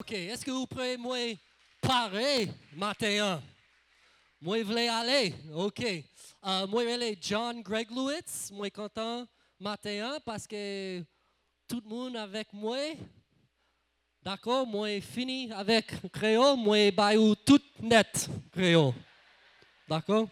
[0.00, 1.18] OK, est-ce que vous pouvez moi
[1.80, 3.42] parler matin?
[4.40, 5.34] Moi, je voulais aller.
[5.52, 5.84] OK.
[5.84, 8.50] Euh, moi, je suis John Greg Lewis.
[8.52, 9.26] Moi, content
[9.58, 11.02] matin parce que
[11.66, 12.78] tout le monde avec moi.
[14.22, 14.64] D'accord?
[14.66, 16.56] Moi, fini avec créole.
[16.56, 18.94] Moi, bayou tout net créole.
[19.88, 20.28] D'accord?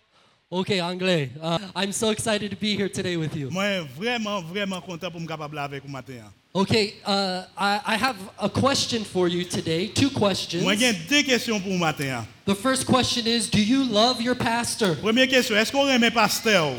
[0.48, 1.30] OK, anglais.
[1.42, 3.50] Uh, I'm so excited to be here today with you.
[3.50, 6.22] Moi, vraiment, vraiment content pour me capable avec vous matin.
[6.54, 9.88] Okay, uh, I, I have a question for you today.
[9.88, 10.62] Two questions.
[10.62, 12.24] Moi, j'ai deux questions pour vous matin.
[12.44, 14.94] The first question is Do you love your pastor?
[14.94, 16.74] Première question, est-ce qu'on aime pasteur?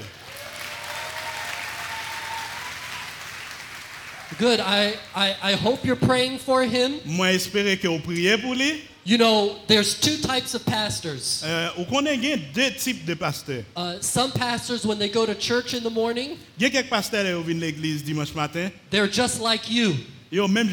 [4.40, 4.62] Good.
[4.62, 7.02] I, I, I hope you're praying for him.
[7.06, 8.82] Moi, espérer que vous priez pour lui.
[9.08, 11.42] You know, there's two types of pastors.
[11.46, 13.64] Euh, vous connaissez qu'il y a deux types de pasteurs.
[13.78, 17.44] Uh, some pastors, when they go to church in the morning, Il quelques pasteurs qui
[17.46, 18.70] viennent l'église dimanche matin.
[18.90, 19.96] they're just like you.
[20.34, 20.70] Ont même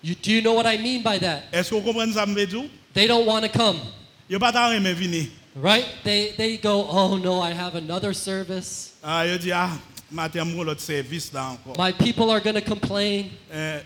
[0.00, 0.14] you.
[0.14, 1.42] Do you know what I mean by that?
[1.52, 2.70] Est-ce que vous comprenez ça, me dire?
[2.94, 3.80] They don't want to come,
[4.30, 5.26] n'ont pas tant aimé venir.
[5.56, 5.86] right?
[6.04, 8.92] They, they go, Oh no, I have another service.
[9.02, 9.72] Ah, ils disent, ah,
[10.12, 11.74] matin, l'autre service là encore.
[11.76, 13.30] My people are going to complain.
[13.52, 13.80] Euh,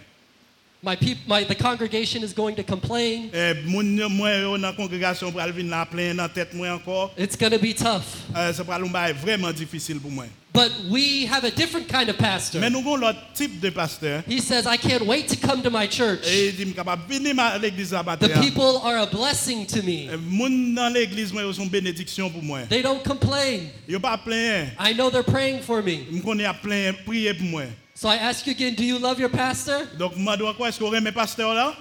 [0.82, 3.28] My peop- my, the congregation is going to complain.
[3.34, 6.80] Eh, moun yo, moi, yo, dans la congrégation, pour la plein dans la tête, moi.
[7.18, 8.04] It's going to be tough.
[8.34, 8.78] Eh, Ça va
[9.10, 10.24] être vraiment difficile pour moi.
[10.54, 12.60] But we have a different kind of pastor.
[12.60, 14.22] Mais nous avons l'autre type de pasteur.
[14.26, 16.20] He says, I can't wait to come to my church.
[16.24, 17.90] Eh, Et il dit, je suis capable de venir à l'église.
[17.90, 20.08] The people are a blessing to me.
[20.16, 22.60] Moun dans l'église, moi, ils sont bénédiction pour moi.
[22.70, 23.60] They don't complain.
[23.86, 24.68] Ils n'ont pas plein.
[24.80, 26.06] I know they're praying for me.
[26.10, 27.64] Je connais à plein prier pour moi.
[28.00, 29.86] So I ask you again, do you love your pastor?
[29.98, 30.14] Donc,
[30.56, 30.68] quoi?
[30.68, 31.76] Est-ce qu'on aime pasteur là?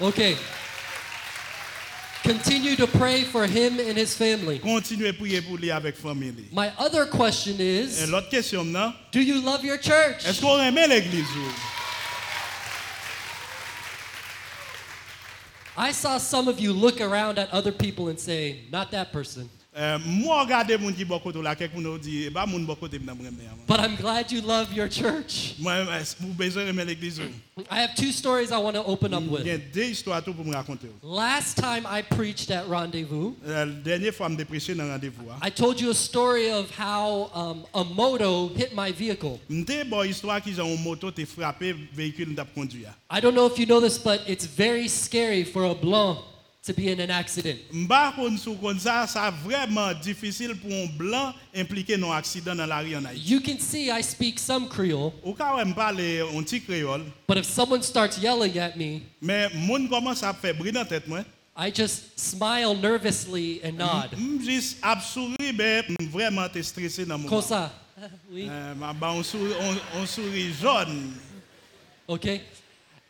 [0.00, 0.34] Okay.
[2.22, 4.60] Continue to pray for him and his family.
[4.60, 6.48] Continuez prier pour lui avec famille.
[6.52, 8.64] My other question Et is, l'autre question,
[9.12, 10.24] do you love your church?
[10.26, 10.40] Est-ce
[10.88, 11.28] l'église?
[11.36, 11.52] ou?
[15.76, 19.50] I saw some of you look around at other people and say, not that person.
[19.78, 22.98] Euh, moi, regardez moun qui beaucoup là, quelqu'un nous dit, eh, bah, moun beaucoup de
[22.98, 23.50] m'aime bien.
[23.68, 25.54] But I'm glad you love your church.
[25.60, 27.20] Moi, est-ce que vous besoin aimer l'église?
[27.20, 27.62] ou?
[27.70, 29.46] I have two stories I want to open up with.
[29.46, 30.52] a deux histoires tout pour me.
[31.04, 35.90] Last time I preached at Rendezvous, Euh, La dernière prêché dans le I told you
[35.90, 39.38] a story of how um, a moto hit my vehicle.
[39.48, 42.92] M'te bon histoire qu'ils ont une moto te frappé véhicule d'ap conduire.
[43.12, 46.18] I don't know if you know this, but it's very scary for a blanc
[46.68, 47.58] to be in an accident.
[47.72, 52.54] M'ba kon sou kon ça, ça vraiment difficile pour un blanc impliqué dans un accident
[52.54, 53.32] dans la en Haïti.
[53.32, 57.38] You can see I speak some Creole, Ou ka wè m'parle un petit créole, but
[57.38, 61.24] if someone starts yelling at me, mais moun commence à faire bruit dans tête moi.
[61.56, 64.12] I just smile nervously and nod.
[64.12, 67.28] M juste ap souri ben m vraiment te stressé dans mon.
[67.28, 67.72] Comme ça.
[68.30, 68.46] Oui.
[68.48, 71.14] Euh, ma ba on souri on, on souri jaune.
[72.06, 72.42] Okay?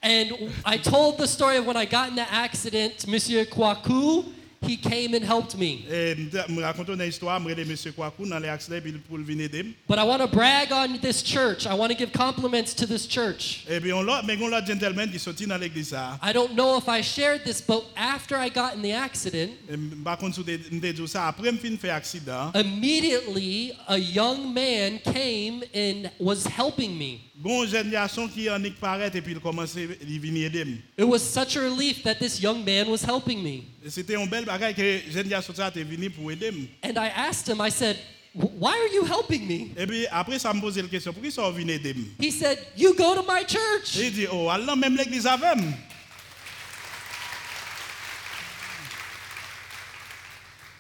[0.03, 0.33] And
[0.65, 4.25] I told the story of when I got in the accident, Monsieur Kwaku,
[4.61, 5.85] he came and helped me.
[5.91, 6.17] Et
[6.49, 9.75] me raconte une histoire, me rele monsieur Kwaku dans les accidents puis pour venir aider.
[9.89, 11.67] But I want to brag on this church.
[11.67, 13.65] I want to give compliments to this church.
[13.69, 16.19] Eh et puis on l'autre mais on l'autre gentleman qui sorti dans l'église ça.
[16.23, 19.77] I don't know if I shared this, but after I got in the accident, Et
[19.77, 22.51] m'pa kon sou te m'te dit ça après me fin fait accident.
[22.55, 27.28] immediately a young man came and was helping me.
[27.41, 30.83] Bon jeune garçon qui en paraît et puis il commence il venir aider.
[30.99, 33.63] It was such a relief that this young man was helping me.
[33.89, 36.69] C'était un bel bagage que jeune garçon ça te venu pour aider.
[36.83, 37.97] And I asked him, I said,
[38.35, 39.71] Why are you helping me?
[39.77, 41.95] Et puis après ça me pose la question, pourquoi ça venu aider?
[42.21, 43.95] He said, You go to my church.
[43.95, 45.59] Il dit, oh, allons même l'église avec.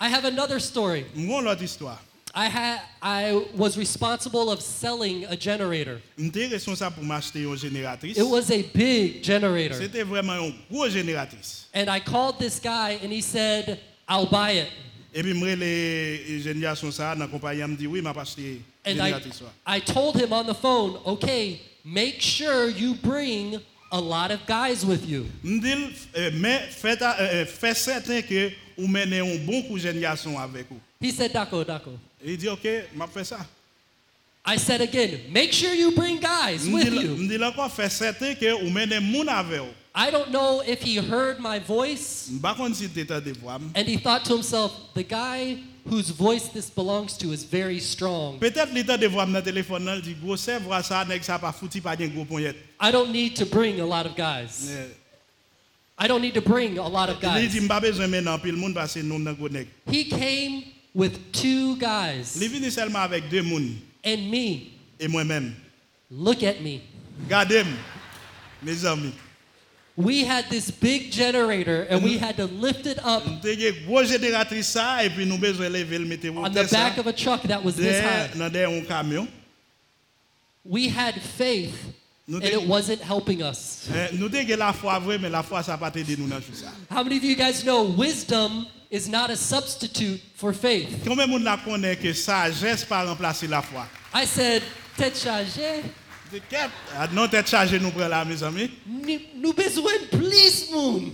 [0.00, 1.06] I have another story.
[1.14, 2.02] Mon l'autre histoire.
[2.34, 6.00] I had I was responsible of selling a generator.
[6.19, 8.16] J'étais responsable pour m'acheter une génératrice.
[8.16, 9.77] It was a big generator.
[9.77, 11.67] C'était vraiment une grosse génératrice.
[11.75, 13.78] And I called this guy and he said,
[14.09, 14.69] I'll buy it.
[15.15, 16.62] Et puis, moi, les jeunes
[16.93, 19.43] ça, dans compagnie, me dit, oui, m'a acheté une And I, génératrice.
[19.67, 23.59] I told him on the phone, okay, make sure you bring
[23.91, 25.27] a lot of guys with you.
[25.44, 30.79] Euh, mais euh, euh, certain que vous menez un bon coup de jeunes avec vous.
[31.00, 31.93] He said, Daco, Daco.
[32.25, 33.38] Et il dit, ok, m'a fait ça.
[34.47, 37.17] I said again, make sure you bring guys with you.
[37.17, 39.75] me dit encore, faites certain que vous menez moun avec vous.
[39.94, 43.32] I don't know if he heard my voice Je ne sais pas si c'était de
[43.38, 43.59] voix.
[43.75, 48.38] and he thought to himself, the guy whose voice this belongs to is very strong.
[48.38, 51.23] Peut-être l'état de voix dans le téléphone, là, il dit, gros, c'est vrai ça, nèg
[51.23, 52.55] ça pas foutu, pas un gros poignet.
[52.81, 54.71] I don't need to bring a lot of guys.
[55.99, 57.50] I don't need to bring a lot of guys.
[57.69, 60.62] pas besoin maintenant, puis le monde parce que nous n'avons pas He came
[60.94, 64.70] with two guys Il vient seulement avec deux personnes and me.
[65.00, 65.55] et moi-même.
[66.11, 66.81] Look at me.
[67.25, 67.76] Regardez-moi,
[68.62, 69.12] mes amis.
[69.99, 73.87] we had this big generator and we had to lift it up Nous avons une
[73.87, 76.99] grosse génératrice ça et puis nous avons besoin de lever le mettre on the back
[76.99, 78.29] of a truck that was this high.
[78.38, 79.26] dans derrière un camion.
[80.64, 81.75] We had faith
[82.36, 83.88] and it wasn't helping us.
[83.92, 86.54] Eh, Nous avons la foi vraie mais la foi ça pas t'aider nous dans tout
[86.54, 86.70] ça.
[86.90, 90.88] How many of you guys know wisdom is not a substitute for faith?
[91.06, 93.86] Combien de monde la connaît que sagesse pas remplacer la foi?
[94.14, 94.62] I said,
[94.96, 95.82] tête chargée,
[96.96, 98.70] ah, non tête chargée nous prenons là mes amis.
[99.36, 101.12] nous besoin plus moon.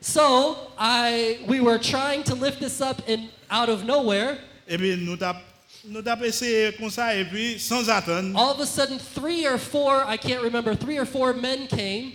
[0.00, 4.38] So I, we were trying to lift this up and out of nowhere,
[4.68, 5.16] Et puis nous
[5.84, 9.58] nous t'a essayé comme ça et puis sans attendre all of a sudden three or
[9.58, 12.12] four, I can't remember, three or four men came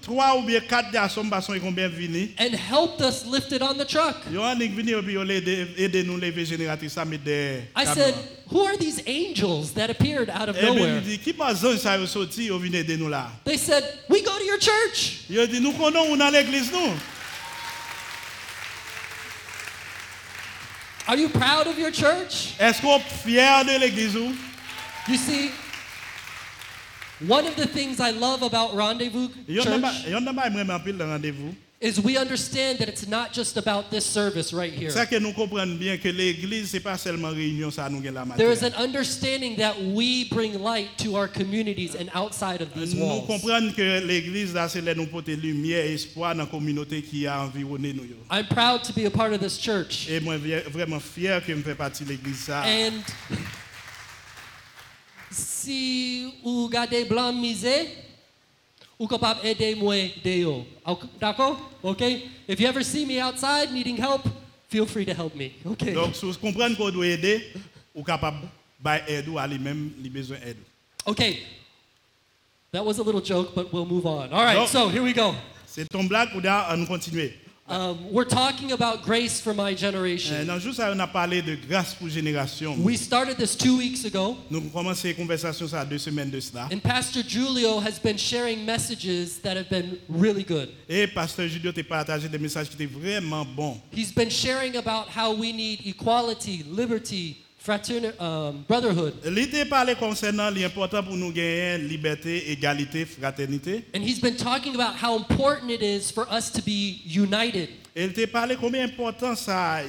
[0.00, 2.30] trois ou bien quatre garçons basson et combien venus.
[2.38, 4.16] and helped us lift it on the truck.
[4.30, 7.84] Yo an venu et puis yo aider aider nous lever génératrice ça mettre des I
[7.84, 8.14] said,
[8.50, 10.98] Who are these angels that appeared out of Et puis nowhere?
[10.98, 13.28] il dit qui pas ange ça yo sorti yo vinn aider nous là?
[13.44, 15.24] They said, We go to your church.
[15.28, 17.15] Yo dit nous connaissons dans l'église nous.
[21.08, 22.54] Are you proud of your church?
[22.58, 24.34] Est-ce qu'on est fier de l'église ou?
[25.08, 25.50] You see,
[27.26, 29.64] one of the things I love about Rendezvous Yon
[30.24, 31.96] nan ba Church yon nan ba vraiment pile dans rendez-vous.
[31.96, 34.90] is we understand that it's not just about this service right here.
[34.90, 38.50] Ça que nous comprenons bien que l'église c'est pas seulement réunion ça nous la There
[38.50, 43.04] is an understanding that we bring light to our communities and outside of these Nous
[43.04, 43.26] walls.
[43.26, 47.42] comprenons que l'église là c'est là nous porter lumière et espoir dans communauté qui a
[47.42, 48.04] environné nous.
[48.30, 50.08] I'm proud to be a part of this church.
[50.08, 50.36] Et moi
[50.70, 52.62] vraiment fier que me fait partie l'église ça.
[52.62, 53.02] And
[55.30, 57.88] si vous gardez blanc misé,
[59.44, 60.64] aider moi dehors.
[60.84, 61.58] Ok- D'accord?
[61.82, 62.22] Okay?
[62.48, 64.22] If you ever see me outside needing help,
[64.68, 65.52] feel free to help me.
[65.66, 65.92] Okay.
[65.92, 67.42] Donc si vous comprenez qu'on doit aider
[67.94, 68.38] ou capable
[68.82, 70.56] by aide ou aller même li besoin aide.
[71.06, 71.38] Okay.
[72.72, 74.32] That was a little joke, but we'll move on.
[74.32, 74.66] All right, No.
[74.66, 75.34] so here we go.
[75.66, 76.98] C'est ton blague ou là euh, on
[77.68, 80.46] Um, we're talking about grace for my generation.
[80.46, 82.76] Dans jour ça on a parlé de grâce pour génération.
[82.84, 84.36] We started this two weeks ago,
[84.72, 86.68] commencé la conversation ça deux semaines de cela.
[86.70, 90.68] and Pastor Julio has been sharing messages that have been really good.
[90.88, 93.80] Et pasteur Julio t'a partagé des messages qui étaient vraiment bons.
[93.90, 97.45] He's been sharing about how we need equality, liberty,
[98.18, 99.14] um, brotherhood.
[99.24, 103.84] Il t'a parlé concernant l'important pour nous gagner liberté, égalité, fraternité.
[103.94, 107.68] And he's been talking about how important it is for us to be united.
[107.94, 109.80] Et il t'a parlé combien important ça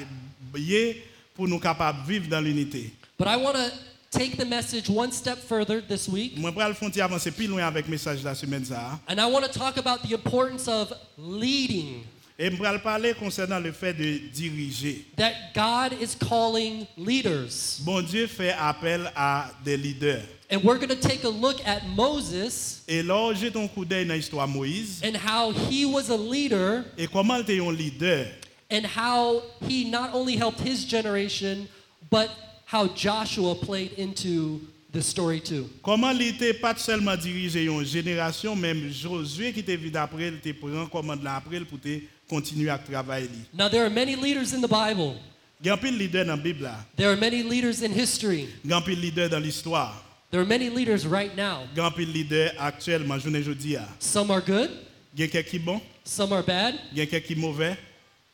[0.56, 0.98] est
[1.36, 2.92] pour nous capables de vivre dans l'unité.
[3.18, 3.72] But I want to
[4.12, 7.66] take the message one step further this week, Moi, je vais le avancer plus loin
[7.66, 8.66] avec le message de la semaine.
[8.66, 9.00] Ça.
[9.08, 12.04] and I want to talk about the importance of leading.
[12.40, 15.06] Et je vais parler concernant le fait de diriger.
[15.18, 17.80] That God is calling leaders.
[17.84, 20.22] Bon Dieu fait appel à des leaders.
[20.52, 24.06] And we're going to take a look at Moses Et là, j'ai ton coup d'œil
[24.06, 25.02] dans l'histoire de Moïse.
[25.04, 28.28] and how he was a leader Et comment il était un leader.
[28.70, 31.68] and how he not only helped his generation,
[32.12, 32.30] but
[32.66, 34.62] how Joshua played into
[34.94, 35.68] the story too.
[35.84, 40.36] Comment il était pas seulement dirigé une génération, même Josué qui était venu après, il
[40.36, 41.90] était prend commande là après pour te
[42.30, 43.30] continuer à travailler.
[43.54, 45.16] Now, there are many leaders in the Bible,
[45.62, 46.86] Il y a un pile leader dans la Bible là.
[46.96, 49.94] there are many leaders in history, Il y a un pile leader dans l'histoire.
[50.30, 51.64] there are many leaders right now.
[51.74, 53.78] Il y a un pile leader actuellement, journée aujourd'hui.
[54.00, 54.70] Some are good,
[55.16, 57.34] Il y a quelqu'un qui est bon, some are bad, il y a quelqu'un qui
[57.34, 57.78] est mauvais.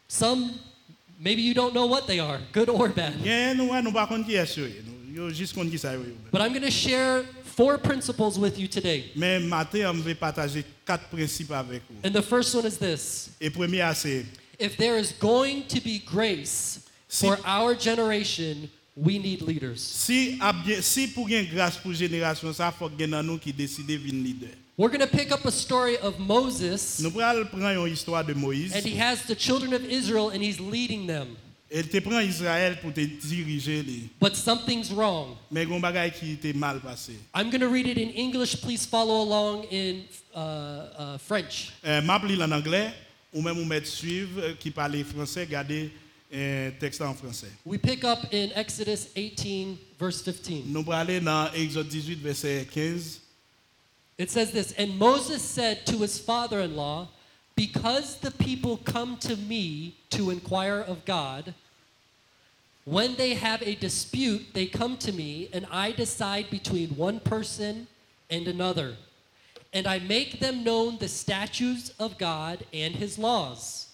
[0.07, 0.51] some
[1.19, 3.13] maybe you don't know what they are, good or bad.
[5.13, 5.29] Il y a nous nous pas connait qui est sûr.
[5.29, 5.93] Nous juste connait qui ça.
[5.93, 5.99] yo.
[6.31, 7.23] But I'm going to share
[7.55, 9.11] four principles with you today.
[9.15, 12.07] Mais matin, on va partager quatre principes avec vous.
[12.07, 14.25] And the first one is this Et premier c'est
[14.59, 19.81] if there is going to be grace Si- for our generation, we need leaders.
[19.81, 23.85] si a si pour une grâce pour génération ça faut que dans nous qui décide
[23.87, 24.49] de venir leader.
[24.75, 28.33] We're going to pick up a story of Moses, Nous allons prendre une histoire de
[28.33, 28.73] Moïse.
[28.75, 31.37] and he has the children of Israel, and he's leading them.
[31.75, 33.83] Il te prend Israël pour te diriger.
[34.21, 35.35] But something's wrong.
[35.49, 37.13] Mais il y a un bagage qui était mal passé.
[37.33, 38.61] I'm going to read it in English.
[38.61, 40.03] Please follow along in
[40.35, 41.73] uh, uh, French.
[41.83, 42.93] Euh, m'a en anglais,
[43.33, 45.91] ou même vous mettre suivre euh, qui parle français, regardez
[46.31, 47.51] un texte en français.
[47.65, 50.65] We pick up in Exodus 18, verse 15.
[50.67, 53.19] Nous allons aller dans Exode 18, verset 15.
[54.19, 57.07] It says this And Moses said to his father in law,
[57.55, 61.53] Because the people come to me to inquire of God,
[62.85, 67.87] when they have a dispute, they come to me, and I decide between one person
[68.29, 68.95] and another.
[69.71, 73.87] And I make them known the statutes of God and his laws.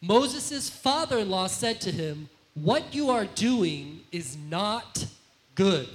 [0.00, 5.06] Moses' father in law said to him, What you are doing is not
[5.54, 5.88] good.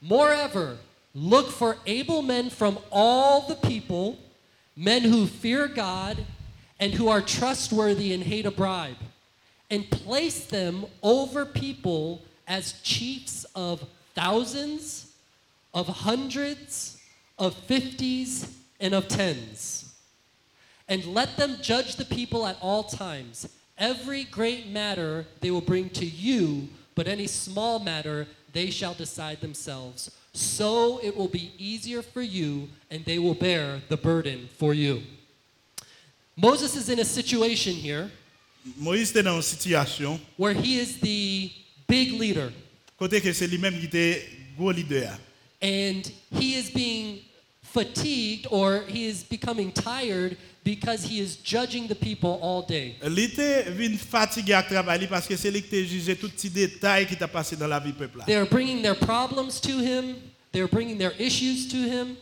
[0.00, 0.78] Moreover,
[1.18, 4.18] Look for able men from all the people,
[4.76, 6.26] men who fear God
[6.78, 8.98] and who are trustworthy and hate a bribe,
[9.70, 15.12] and place them over people as chiefs of thousands,
[15.74, 17.00] of hundreds,
[17.38, 19.94] of fifties, and of tens.
[20.88, 23.48] And let them judge the people at all times.
[23.76, 29.40] Every great matter they will bring to you, but any small matter they shall decide
[29.40, 30.10] themselves.
[30.32, 35.02] So it will be easier for you, and they will bear the burden for you.
[36.36, 38.10] Moses is in a situation here
[38.78, 41.50] Moïse était dans une situation where he is the
[41.88, 42.50] big leader,
[42.98, 44.24] côté que c'est lui-même qui était
[44.58, 45.10] gros leader.
[45.62, 47.20] and he is being
[47.62, 52.96] fatigued or he is becoming tired because he is judging the people all day.
[53.04, 57.06] Il était venu fatigué à travailler parce que c'est lui qui jugé tout petit détail
[57.06, 58.20] qui t'a passé dans la vie peuple.
[58.26, 60.16] They are bringing their problems to him,
[60.52, 62.16] they're bringing their issues to him,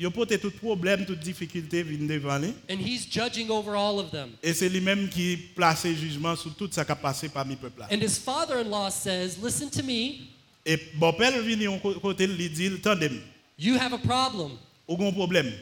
[0.00, 2.54] Il porté tout problème, toute difficulté viennent devant lui.
[2.70, 4.30] and he's judging over all of them.
[4.42, 7.82] Et c'est lui-même qui place jugement sur tout ça qui a passé parmi le peuple.
[7.90, 10.28] And his father in law says, Listen to me,
[10.64, 13.20] Et bon père vient côté lui dit tandem,
[13.58, 14.52] you have a problem.
[14.86, 15.52] aucun problème.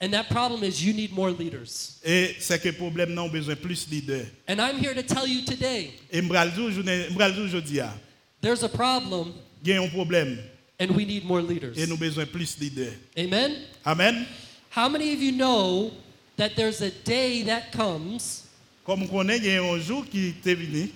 [0.00, 1.98] And that problem is you need more leaders.
[2.02, 4.24] Et c'est que problème non besoin plus de leader.
[4.48, 7.94] And I'm here to tell you today Et m'bral dire journée m'bral dire aujourd'hui ah,
[8.40, 9.34] there's a problem
[9.64, 10.38] il y a un problème
[10.82, 11.76] and we need more leaders.
[11.78, 12.92] et nous besoin plus de leader.
[13.16, 13.56] Amen?
[13.84, 14.26] Amen.
[14.70, 15.92] How many of you know
[16.36, 18.44] that there's a day that comes
[18.84, 20.90] Comme connaît, il y a un jour qui est venu,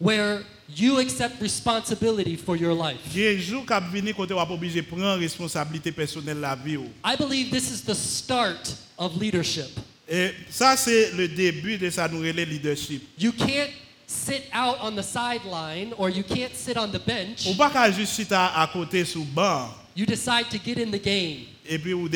[0.00, 0.42] where
[0.74, 2.98] you accept responsibility for your life?
[3.14, 5.92] il y a un jour qui est venu quand on va obligé de prendre responsabilité
[5.92, 6.78] personnelle de la vie.
[6.78, 6.86] ou.
[7.04, 9.68] I believe this is the start of leadership.
[10.08, 13.02] Et ça c'est le début de ça nous leadership.
[13.18, 13.70] You can't
[14.06, 17.46] sit out on the sideline or you can't sit on the bench.
[17.46, 20.90] Ou pas qu'à juste sit à, à côté sous banc You decide to get in
[20.90, 21.46] the game.
[21.68, 22.08] et puis ou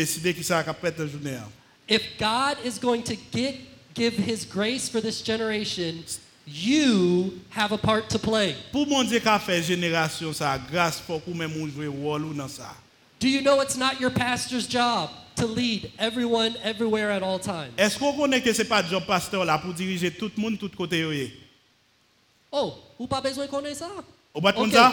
[0.42, 1.34] ça va faire la journée.
[1.36, 1.48] hein.
[1.88, 3.56] If God is going to get,
[3.94, 6.04] give his grace for this generation,
[6.46, 8.54] you have a part to play.
[8.70, 12.48] Pour mon Dieu qu'a fait génération ça grâce pour que même jouer rôle ou dans
[12.48, 12.74] ça.
[13.18, 17.72] Do you know it's not your pastor's job to lead everyone everywhere at all times?
[17.76, 20.70] Est-ce qu'on connaît que c'est pas job pasteur là pour diriger tout le monde tout
[20.76, 21.04] côté?
[22.52, 23.88] Oh, ou pas besoin connaître ça?
[23.88, 24.02] Ou
[24.34, 24.72] oh, pas Okay.
[24.72, 24.92] ça?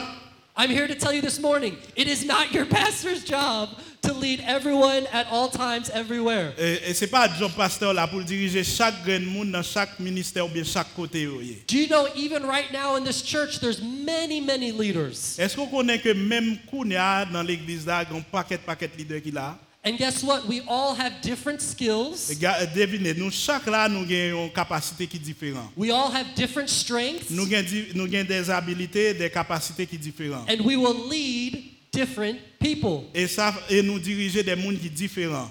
[0.60, 3.70] I'm here to tell you this morning, it is not your pastor's job
[4.02, 6.54] to lead everyone at all times everywhere.
[6.58, 10.00] Et, et c'est pas job pasteur là pour diriger chaque grain de monde dans chaque
[10.00, 11.26] ministère ou bien chaque côté.
[11.26, 15.38] Do you know even right now in this church there's many many leaders.
[15.38, 18.88] Est-ce qu'on connaît que même Kounia dans l'église là, il y a un paquet paquet
[18.88, 19.60] de leaders qui là?
[19.88, 20.46] And guess what?
[20.48, 22.30] We all have different skills.
[22.40, 23.32] ga- Devinez, nous
[23.68, 25.72] là nous avons une capacité qui différente.
[25.78, 29.98] We all have different strengths Nous avons di- nous avons des habilités, des capacités qui
[29.98, 30.50] différentes.
[30.50, 31.64] and we will lead
[31.94, 33.06] different people.
[33.14, 35.50] Et ça et nous diriger des mondes qui différents.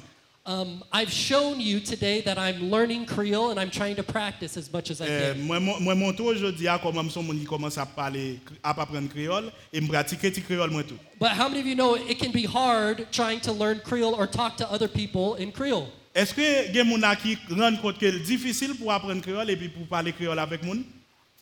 [0.49, 4.73] Um, I've shown you today that I'm learning Creole and I'm trying to practice as
[4.73, 5.97] much as I Euh, can.
[5.97, 9.89] montre aujourd'hui à comment son monde qui commence à parler à apprendre créole et me
[9.89, 10.95] pratiquer petit créole moi tout.
[11.19, 14.29] But how many of you know it can be hard trying to learn Creole or
[14.29, 15.89] talk to other people in Creole?
[16.15, 19.57] Est-ce que gen moun a qui rend compte que c'est difficile pour apprendre créole et
[19.57, 20.85] puis pour parler créole avec moun?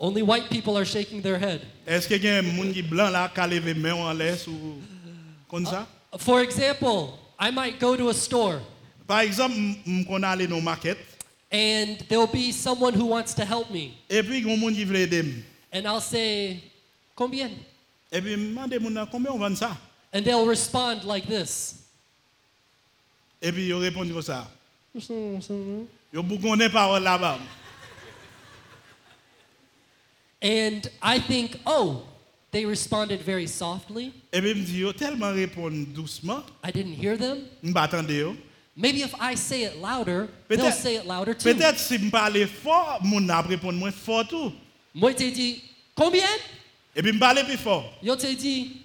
[0.01, 1.61] Only white people are shaking their head.
[1.87, 4.81] Est-ce que gen moun qui blanc là qui a levé main en l'air ou
[5.47, 5.87] comme ça?
[6.17, 8.61] For example, I might go to a store
[9.07, 9.55] Par exemple,
[9.87, 10.97] m qu'on aller dans market
[11.53, 13.93] and there'll be someone who wants to help me.
[14.11, 15.45] et puis gon moun qui veut aider.
[15.73, 16.61] And I'll say,
[17.15, 17.51] Combien?
[18.11, 19.77] Et puis me demande moun nan, combien on vend ça?
[20.13, 21.77] And they'll respond like this.
[23.43, 24.49] Et puis yo répond comme ça.
[26.13, 27.39] Yo bougonne parole là-bas.
[30.43, 32.03] And I think, oh,
[32.53, 34.13] they responded very softly.
[34.33, 37.45] Et puis me dit yo tellement répondre doucement, I didn't hear them.
[37.63, 38.37] m pas attendre yo.
[38.77, 41.55] Maybe if I say it louder, they'll say it louder too.
[41.55, 44.53] Peut-être si me parler fort, moun n'a répondre moins fort tout.
[44.93, 45.63] Moi, t'ai dit,
[45.95, 46.27] combien?
[46.97, 47.85] Et puis me parler plus fort.
[48.03, 48.85] Yo, t'ai dit,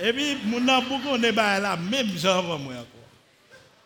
[0.00, 2.86] Et puis nan bougonne ba là même genre moi encore.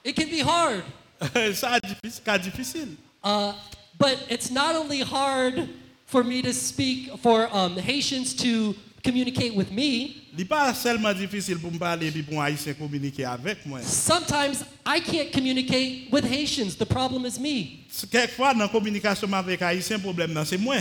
[0.05, 0.85] it can be hard.
[1.55, 2.97] ça c'est difficile.
[3.25, 3.53] Uh,
[3.99, 5.69] but it's not only hard
[6.07, 10.17] for me to speak, for um, Haitians to communicate with me.
[10.39, 13.81] Il pas seulement difficile pour me parler et puis pour un haïtien communiquer avec moi.
[13.83, 16.77] Sometimes I can't communicate with Haitians.
[16.77, 17.85] The problem is me.
[18.11, 20.77] Quelquefois dans la communication avec haïtien problème nan, c'est moi.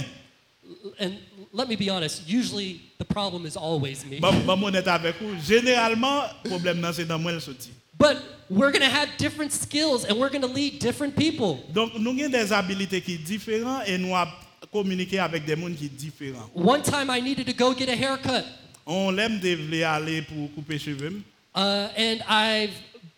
[1.00, 1.18] And
[1.54, 4.20] let me be honest, usually the problem is always me.
[4.20, 7.72] Bon, bon honnête avec vous, généralement problème nan, c'est dans moi le sorti.
[7.98, 8.18] But
[8.50, 11.60] we're going to have different skills and we're going to lead different people.
[11.74, 14.16] Donc nous avons des habilités qui sont différentes et nous
[14.62, 16.50] avons communiqué avec des gens qui sont différents.
[16.56, 18.46] One time I needed to go get a haircut.
[18.86, 21.22] On l'aime de aller pour couper cheveux.
[21.56, 22.70] Uh, and I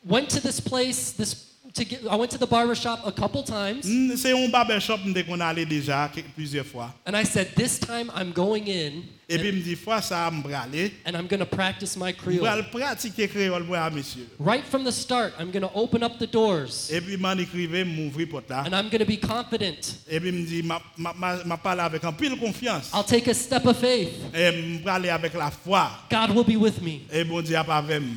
[0.06, 1.14] went to this place.
[1.14, 1.36] This
[1.74, 2.02] to get.
[2.10, 5.40] I went to the barber shop a couple times, Mm, C'est un barbershop m'te qu'on
[5.40, 6.94] allé déjà plusieurs fois.
[7.06, 10.92] and I said, "This time I'm going in, Et puis me dit fois ça m'bralé.
[11.06, 14.28] and I'm going to practice my Creole." M'bral pratiquer créole à monsieur.
[14.40, 17.86] Right from the start, I'm going to open up the doors, Et puis m'en écrivait
[17.86, 18.64] m'ouvrir porte là.
[18.66, 19.96] and I'm going to be confident.
[20.10, 22.92] Et puis me dit m'a m'a- m'a m'a avec un pile confiance.
[22.94, 24.10] I'll take a step of faith.
[24.34, 25.90] Et m'bralé avec la foi.
[26.12, 27.02] God will be with me.
[27.12, 28.16] Et bon Dieu avec moi.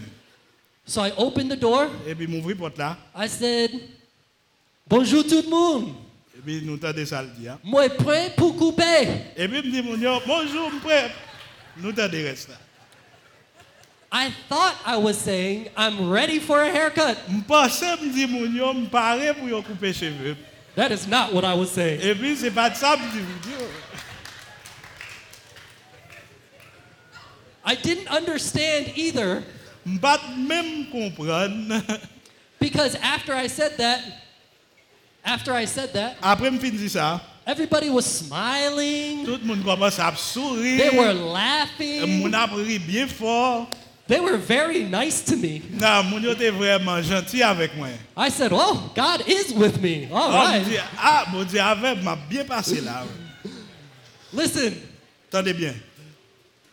[0.84, 1.88] So I opened the door.
[2.06, 2.96] Et puis m'ouvrir porte là.
[3.16, 3.70] I said,
[4.88, 5.94] "Bonjour tout le monde.
[6.36, 7.58] Et puis nous t'entendons ça le dire.
[7.64, 11.10] Moi prêt pour couper." Et puis me dit mon yo, bonjour m'prêt.
[11.76, 12.56] Nous t'entendons reste là.
[14.12, 18.72] I thought I was saying, "I'm ready for a haircut." M'pensais me dit mon yo,
[18.72, 20.36] m'paré pour yo couper cheveux.
[20.76, 22.00] That is not what I was saying.
[22.02, 23.24] Et puis c'est pas ça me dit.
[27.64, 29.42] I didn't understand either
[29.84, 31.82] M'pas même comprendre.
[32.60, 34.00] because after I said that,
[35.26, 39.24] after I said that, Après me fin dit ça, everybody was smiling.
[39.24, 41.14] tout le monde commence à They were sourire.
[41.32, 42.22] laughing.
[42.22, 43.66] Mon a ri bien fort.
[44.08, 45.62] They were very nice to me.
[45.72, 47.88] Non, mon yo était vraiment gentil avec moi.
[48.16, 50.62] I said, "Oh, God is with me." All Ah, right.
[50.62, 53.02] mon Dieu, ah, mon Dieu, avec m'a bien passé là.
[54.32, 54.74] Listen,
[55.28, 55.74] Attendez bien.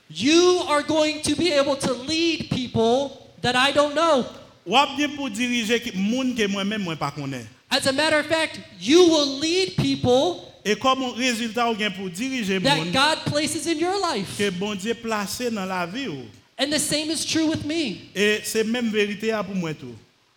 [0.10, 4.26] you are going to be able to lead people that I don't know.
[4.68, 7.46] Ou ap bien pour diriger qui monde que moi-même moi pas connais.
[7.76, 12.08] As a matter of fact, you will lead people Et comme résultat ou bien pour
[12.08, 14.38] diriger that monde God places in your life.
[14.38, 16.26] que bon Dieu placé dans la vie ou.
[16.60, 18.12] And the same is true with me.
[18.16, 19.96] Et c'est même vérité à pour moi tout.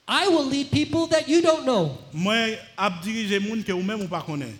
[0.08, 1.98] I will lead people that you don't know.
[2.10, 4.54] Moi ap diriger monde que ou même ou pas connais.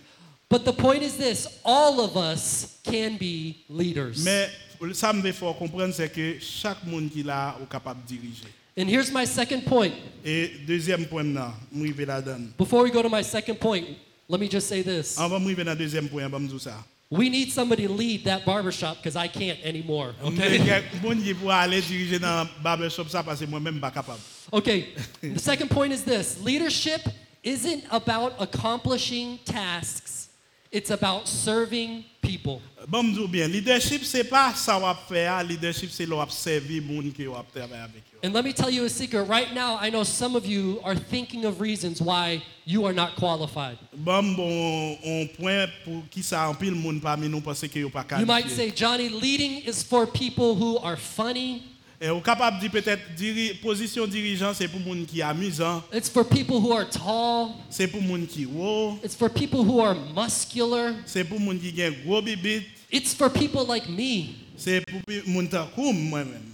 [0.50, 4.22] But the point is this all of us can be leaders.
[4.22, 4.50] Mais
[4.92, 8.52] ça me fait comprendre c'est que chaque monde qui là est capable de diriger.
[8.78, 9.94] And here's my second point.
[10.24, 12.52] Et deuxième point là, m'rive la donne.
[12.58, 13.86] Before we go to my second point,
[14.28, 15.16] let me just say this.
[15.18, 16.84] On va m'rive dans deuxième point, on va me dire ça.
[17.08, 20.14] We need somebody to lead that barbershop because I can't anymore.
[20.22, 20.60] Okay?
[20.60, 20.84] Okay.
[21.02, 24.18] Bon qui pour aller diriger dans barbershop ça parce que moi-même pas capable.
[24.52, 24.88] Okay.
[25.22, 27.00] The second point is this leadership
[27.44, 30.25] isn't about accomplishing tasks,
[30.72, 32.60] it's about serving people.
[32.88, 37.24] Bon me bien, leadership c'est pas ça va faire, leadership c'est là servir monde qui
[37.24, 38.26] va travailler avec eux.
[38.26, 39.24] And let me tell you a secret.
[39.24, 43.16] Right now, I know some of you are thinking of reasons why you are not
[43.16, 43.78] qualified.
[43.96, 47.90] Bon bon on point pour qui ça en pile monde parmi nous parce que yo
[47.90, 51.62] pas You might say, Johnny, leading is for people who are funny,
[52.00, 56.24] Et ou capable de peut-être diri, position dirigeant c'est pour monde qui amusant, it's for
[56.26, 60.92] people who are tall, c'est pour monde qui haut, it's for people who are muscular,
[61.06, 64.34] c'est pour monde qui gagne gros bibit, it's for people like me.
[64.56, 66.52] c'est pour monde comme moi-même.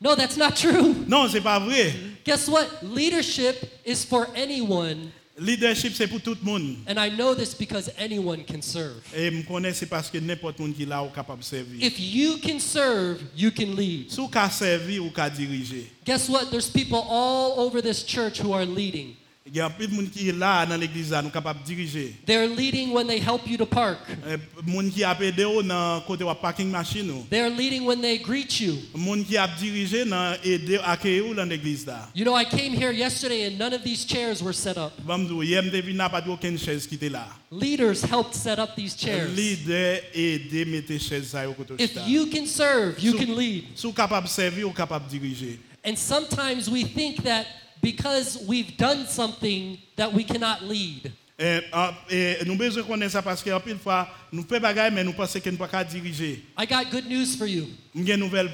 [0.00, 0.94] No, that's not true.
[1.08, 1.92] Non, c'est pas vrai.
[2.24, 2.66] Guess what?
[2.82, 6.76] Leadership is for anyone, Leadership c'est pour tout le monde.
[6.86, 9.02] and I know this because anyone can serve.
[9.14, 11.84] Et me connais c'est parce que n'importe monde qui là est capable servir.
[11.84, 14.10] If you can serve, you can lead.
[14.10, 15.86] Si ou ka servir ou ka diriger.
[16.06, 16.50] Guess what?
[16.50, 19.14] There's people all over this church who are leading.
[19.48, 21.66] Il y a plein de monde qui est là dans l'église là, nous capable de
[21.66, 22.16] diriger.
[22.26, 23.98] They're leading when they help you to park.
[24.26, 27.24] Euh, monde qui a aidé ou dans côté wa parking machine ou.
[27.30, 28.74] They're leading when they greet you.
[28.92, 32.08] Monde qui a dirigé dans aider accueillir ou dans l'église là.
[32.12, 34.92] You know, I came here yesterday and none of these chairs were set up.
[35.04, 37.28] Bon me dire hier me devine pas de aucune chaise qui était là.
[37.52, 39.28] Leaders helped set up these chairs.
[39.36, 43.64] Leader aider mettre chaise ça au côté If you can serve, you can lead.
[43.76, 45.60] Si ou capable de servir ou capable de diriger.
[45.84, 47.46] And sometimes we think that
[47.82, 51.12] because we've done something that we cannot lead.
[51.38, 54.90] Eh, ah, eh, nous besoin connaître ça parce que en pile fois nous fait bagaille
[54.90, 56.42] mais nous pensons que nous pas capable de diriger.
[56.56, 57.66] I got good news for you.
[57.94, 58.50] J'ai une nouvelle.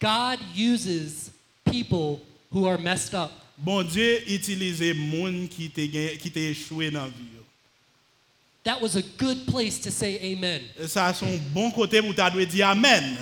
[0.00, 1.30] God uses
[1.64, 3.30] people who are messed up.
[3.56, 5.80] Bon Dieu utilise monde qui te
[6.16, 7.36] qui te échoué la vie.
[7.36, 7.44] yo.
[8.64, 10.62] That was a good place to say amen.
[10.88, 11.12] C'est un
[11.54, 13.16] bon pour tu dois dire amen.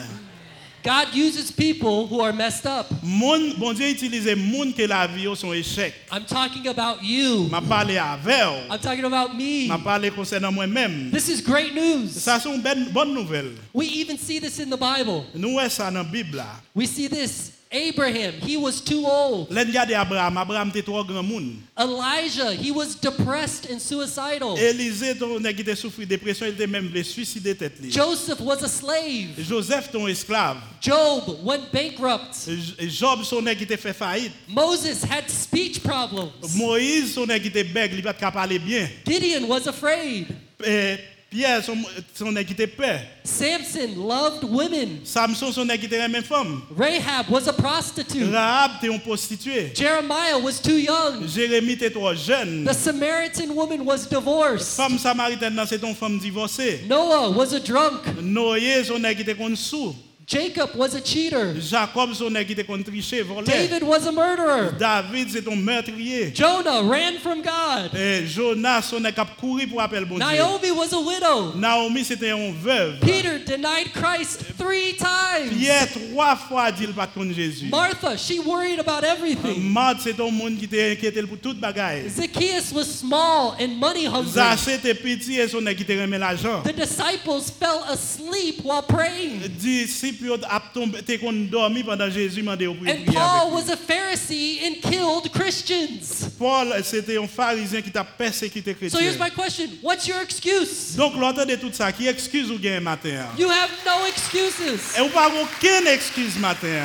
[0.86, 2.86] God uses people who are messed up.
[3.02, 5.92] Moun, bon Dieu utilise monde que la vie yo son échec.
[6.12, 7.48] I'm talking about you.
[7.50, 8.72] M'a parlé avec ou.
[8.72, 9.66] I'm talking about me.
[9.66, 11.10] M'a parlé concernant moi-même.
[11.10, 12.08] This is great news.
[12.10, 13.56] Ça c'est une bonne, bonne nouvelle.
[13.74, 15.24] We even see this in the Bible.
[15.34, 16.40] Nous voyons ça dans la Bible.
[16.72, 17.55] We see this.
[17.72, 19.50] Abraham, he was too old.
[19.50, 21.56] L'en Abraham, Abraham était trop grand monde.
[21.78, 24.56] Elijah, he was depressed and suicidal.
[24.56, 27.90] Élisée ton nèg qui dépression, il était même suicider tête li.
[27.90, 29.34] Joseph was a slave.
[29.38, 30.58] Joseph ton esclave.
[30.80, 32.48] Job went bankrupt.
[32.88, 34.32] Job son nèg qui était fait faillite.
[34.48, 36.30] Moses had speech problems.
[36.54, 38.88] Moïse son nèg qui était bègue, il pas parler bien.
[39.04, 40.26] Gideon was afraid.
[40.64, 40.96] Eh,
[41.36, 41.76] Pierre, son,
[42.14, 43.02] son était père.
[43.22, 45.00] Samson loved women.
[45.04, 46.62] Samson, son était même femme.
[46.74, 48.32] Rahab was a prostitute.
[48.32, 49.70] Rahab, était une prostituée.
[49.74, 51.28] Jeremiah was too young.
[51.28, 52.64] Jérémie était trop jeune.
[52.64, 54.76] The Samaritan woman was divorced.
[54.76, 56.80] Femme samaritaine, c'est une femme divorcée.
[56.88, 58.00] Noah was a drunk.
[58.22, 59.94] Noé, son qui était sous.
[60.26, 61.54] Jacob was a cheater.
[61.60, 63.46] Jacob, son nèg qui était tricher, volé.
[63.46, 64.72] David was a murderer.
[64.76, 66.32] David, c'est un meurtrier.
[66.34, 67.94] Jonah ran from God.
[67.94, 70.26] Et Jonas, son nèg qui pour appeler bon Dieu.
[70.26, 71.52] Naomi was a widow.
[71.54, 72.98] Naomi, c'était un veuve.
[73.02, 75.56] Peter denied Christ three times.
[75.56, 77.68] Pierre, trois fois, dit pas contre Jésus.
[77.70, 79.72] Martha, she worried about everything.
[79.72, 82.10] Marthe, c'est un monde qui était inquiété pour toute bagaille.
[82.10, 84.32] Zacchaeus was small and money hungry.
[84.32, 86.64] Zachée était petit et son nèg qui était remis l'argent.
[86.64, 89.38] The disciples fell asleep while praying.
[89.60, 90.15] Disciples
[90.48, 93.76] a tombé, t'es qu'on dormi pendant Jésus m'a dit pour prier And Paul was a
[93.76, 96.30] Pharisee and killed Christians.
[96.38, 100.96] Paul, c'était un pharisien qui t'a persécuté So here's my question What's your excuse?
[100.96, 103.26] Donc, l'autre de tout ça, qui excuse ou gain matin?
[103.38, 104.96] You have no excuses.
[104.96, 106.84] Et vous pas aucune excuse matin.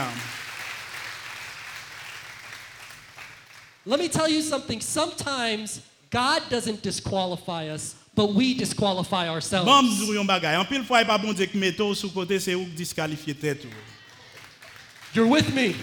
[3.86, 4.80] Let me tell you something.
[4.80, 10.13] Sometimes God doesn't disqualify us, but we disqualify Bon, ourselves.
[10.13, 10.58] yon bagay.
[10.58, 13.69] En pile fois, il pas bon Dieu qui mette au sous ou qui disqualifie ou.
[15.15, 15.74] You're with me.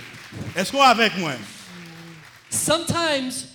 [0.55, 1.33] Est-ce qu'on est avec moi?
[2.51, 3.47] Sometimes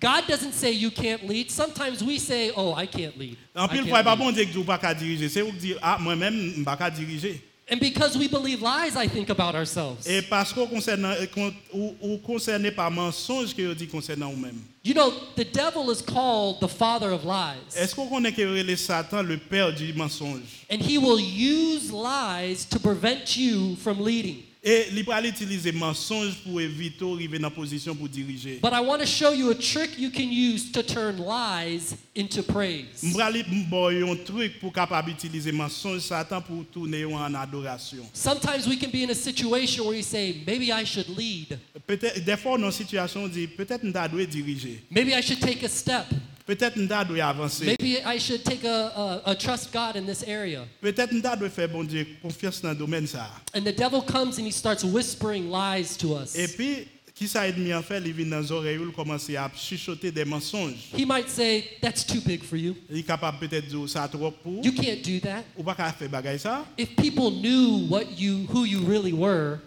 [0.00, 1.50] God doesn't say you can't lead.
[1.50, 3.36] Sometimes we say, oh, I can't lead.
[3.56, 4.18] En I pile can't fois, il pas lead.
[4.18, 5.42] bon Dieu qui dit ou pas qu'à diriger.
[5.42, 7.42] Ou qui ah, moi-même, je pas qu'à diriger.
[7.70, 10.06] And because we believe lies, I think about ourselves.
[10.06, 11.26] Et parce qu'on concerne, euh,
[11.74, 14.58] ou, ou concerné par mensonge que dit concernant vous-même.
[14.82, 17.76] You know, the devil is called the father of lies.
[17.76, 20.64] Est-ce qu'on connaît que le Satan, le père du mensonge?
[20.70, 24.44] And he will use lies to prevent you from leading.
[24.62, 28.58] Et il va utiliser mensonge pour éviter d'arriver dans la position pour diriger.
[28.60, 32.42] But I want to show you a trick you can use to turn lies into
[32.42, 33.00] praise.
[33.00, 38.04] Je vais vous un truc pour capable utiliser mensonge Satan pour tourner en adoration.
[38.12, 41.56] Sometimes we can be in a situation where you say, maybe I should lead.
[41.86, 43.92] Peut-être des fois dans une situation on dit peut-être nous
[44.26, 44.82] diriger.
[44.90, 46.06] Maybe I should take a step.
[46.48, 47.66] Peut-être nous doit avancer.
[47.66, 50.64] Maybe I should take a, a, a trust God in this area.
[50.80, 53.30] Peut-être nous doit faire bon Dieu confiance dans le domaine ça.
[53.54, 56.34] And the devil comes and he starts whispering lies to us.
[56.34, 60.24] Et puis qui ça en fait, il vient dans oreilles, il commence à chuchoter des
[60.24, 60.88] mensonges.
[60.96, 62.74] He might say, that's too big for you.
[62.88, 65.42] Il est capable peut-être dire ça trop pour You can't do that.
[65.54, 66.64] ou pas faire bagaille ça.
[66.78, 69.58] If people knew what you, who you really were,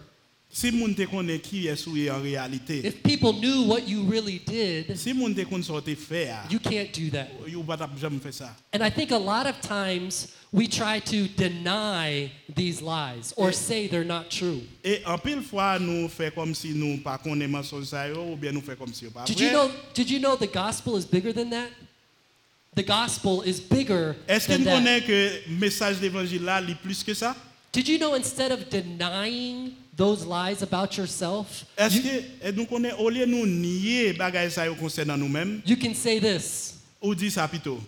[0.54, 1.02] Si moun te
[1.38, 2.86] qui est souillé en réalité.
[2.86, 6.92] if people knew what you really did, Si moun te connaît sorti faire, you can't
[6.92, 7.28] do that.
[7.56, 8.54] ou pas jamais faire ça.
[8.74, 13.88] And I think a lot of times we try to deny these lies or say
[13.88, 14.60] they're not true.
[14.84, 18.36] Et en pile fois, nous faisons comme si nous pas connaissons mensonge ça yo, ou
[18.36, 21.06] bien nous faisons comme si pas Did you know did you know the gospel is
[21.06, 21.70] bigger than that?
[22.74, 24.76] The gospel is bigger Est-ce que than nous that.
[24.76, 27.34] connaissons que message de l'évangile là, est plus que ça?
[27.72, 32.66] Did you know instead of denying those lies about yourself, Est-ce you, que eh, nous
[32.66, 36.74] connaissons, au lieu nous nier bagaille ça concernant nous-mêmes, you can say this.
[37.00, 37.78] ou dit ça plutôt?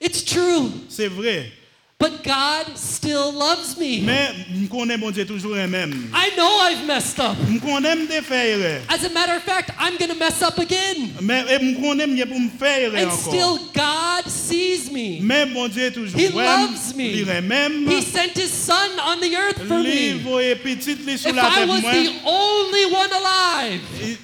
[0.00, 1.52] It's true, C'est vrai.
[2.02, 4.00] But God still loves me.
[4.00, 6.10] Mais nous connaissons bon Dieu toujours un même.
[6.12, 7.36] I know I've messed up.
[7.48, 8.80] Nous connaissons des faire erreur.
[8.88, 11.12] As a matter of fact, I'm going to mess up again.
[11.20, 13.32] Mais et nous connaissons pour me faire erreur And encore.
[13.32, 15.20] still God sees me.
[15.22, 17.24] Mais bon Dieu toujours He loves me.
[17.42, 17.88] Même.
[17.88, 18.74] He sent his son
[19.06, 20.14] on the earth for me.
[20.24, 24.18] voyait petit li sur If I was the only one alive,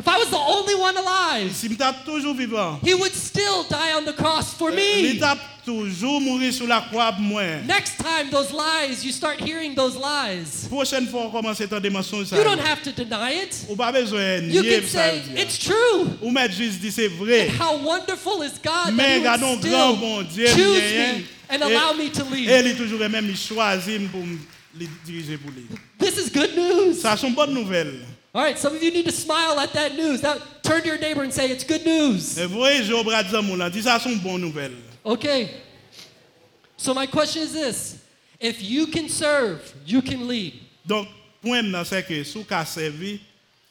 [0.00, 1.68] if I was the only one alive, Si
[2.04, 2.80] toujours vivant.
[2.82, 5.18] he would still die on the cross for Il me.
[5.20, 7.42] t'a toujours mourir sur la croix pour moi.
[7.66, 10.66] Next time those lies, you start hearing those lies.
[10.68, 12.36] Prochaine fois on commence à des mensonges ça.
[12.36, 13.66] You don't have to deny it.
[13.68, 15.10] Ou pas besoin You nier can ça.
[15.10, 16.08] say, it's true.
[16.22, 17.48] Ou mettre juste dit c'est vrai.
[17.60, 21.94] How wonderful is God Mais that regardons grand bon Dieu choose me and et- allow
[21.94, 22.66] me to Et lead.
[22.66, 24.38] il toujours même il choisit pour me
[25.04, 25.66] diriger pour lui.
[25.98, 26.94] This is good news.
[26.94, 28.00] Ça sont bonnes nouvelles.
[28.32, 30.22] All right, some of you need to smile at that news.
[30.22, 32.38] Now, turn to your neighbor and say, it's good news.
[32.38, 34.76] Et vous voyez Job Radzamou là, dit ça sont bonnes nouvelles.
[35.04, 35.50] Okay.
[36.76, 37.98] So my question is this.
[38.38, 40.54] If you can serve, you can lead.
[40.86, 41.08] Donc
[41.42, 43.20] point c'est que sous ka servi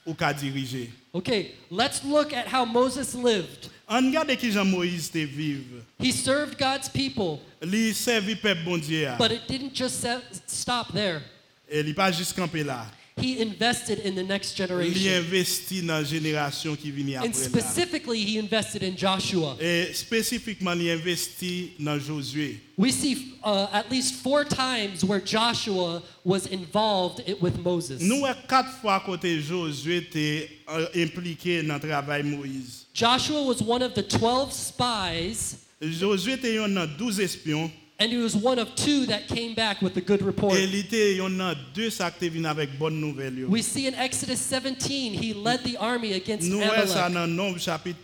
[0.06, 0.90] ou ka diriger.
[1.14, 3.70] Okay, let's look at how Moses lived.
[3.88, 5.84] On regarde qui Jean Moïse te vive.
[5.98, 9.08] He served God's people, Li servi peuple bon Dieu.
[9.08, 9.16] Ah.
[9.18, 10.06] but it didn't just
[10.48, 11.22] stop there.
[11.68, 12.86] Et il pas juste campé là.
[13.22, 15.12] He invested in the next generation.
[15.18, 17.50] investit dans la génération qui vient And après là.
[17.50, 19.56] specifically, he invested in Joshua.
[19.60, 22.60] Et spécifiquement, il investit dans Josué.
[22.78, 28.02] We see uh, at least four times where Joshua was involved with Moses.
[28.02, 32.86] Avons quatre fois côté Josué était euh, impliqué dans le travail Moïse.
[32.94, 38.18] Joshua was one of the 12 spies Josué était un nan 12 espions and he
[38.18, 40.56] was one of two that came back with a good report.
[40.56, 43.48] et il était un nan deux ça qui venu avec bonne nouvelle yo.
[43.50, 47.14] We see in Exodus 17, he led the army against Nous voyons ça Amalek.
[47.14, 48.00] dans Nombre chapitre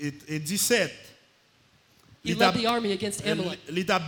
[0.00, 1.07] 17.
[2.28, 3.58] He led the army against Amalek.
[3.68, 4.00] il t'a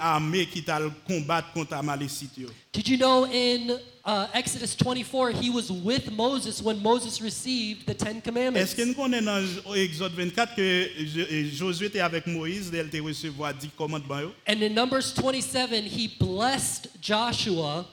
[0.00, 2.48] armée qui t'a combattre contre Amalécite.
[2.72, 7.94] Did you know in uh, Exodus 24, he was with Moses when Moses received the
[7.94, 8.56] Ten Commandments?
[8.62, 9.24] Est-ce que nous connaissons
[9.64, 14.32] dans Exode 24 que euh, Josué était avec Moïse, elle était recevoir 10 commandements?
[14.46, 17.86] And in Numbers 27, he blessed Joshua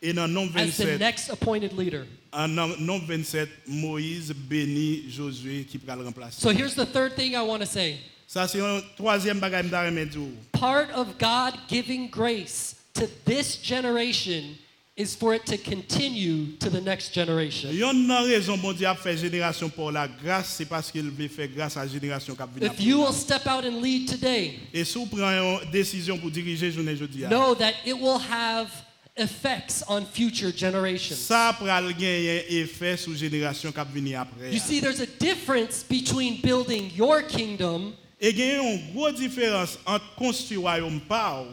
[0.00, 2.06] Et dans Nombre as the next appointed leader.
[2.32, 6.40] en Nombre 27, Moïse bénit Josué qui va le remplacer.
[6.40, 7.98] So here's the third thing I want to say.
[8.28, 10.32] Ça c'est un troisième bagage je voudrais.
[10.52, 14.54] Part of God giving grace to this generation
[14.98, 17.70] is for it to continue to the next generation.
[17.72, 21.28] Yon nan raison bon Dieu a fait génération pour la grâce, c'est parce qu'il veut
[21.28, 24.58] faire grâce à la génération qui venu If you will step out and lead today,
[24.74, 28.68] Et si vous prenez une décision pour diriger journée jeudi, know that it will have
[29.16, 31.16] effects on future generations.
[31.16, 34.52] ça pral gagner effet sur génération qui venu après.
[34.52, 39.14] You see, there's a difference between building your kingdom Et il y a une grosse
[39.14, 41.44] différence entre construire royaume par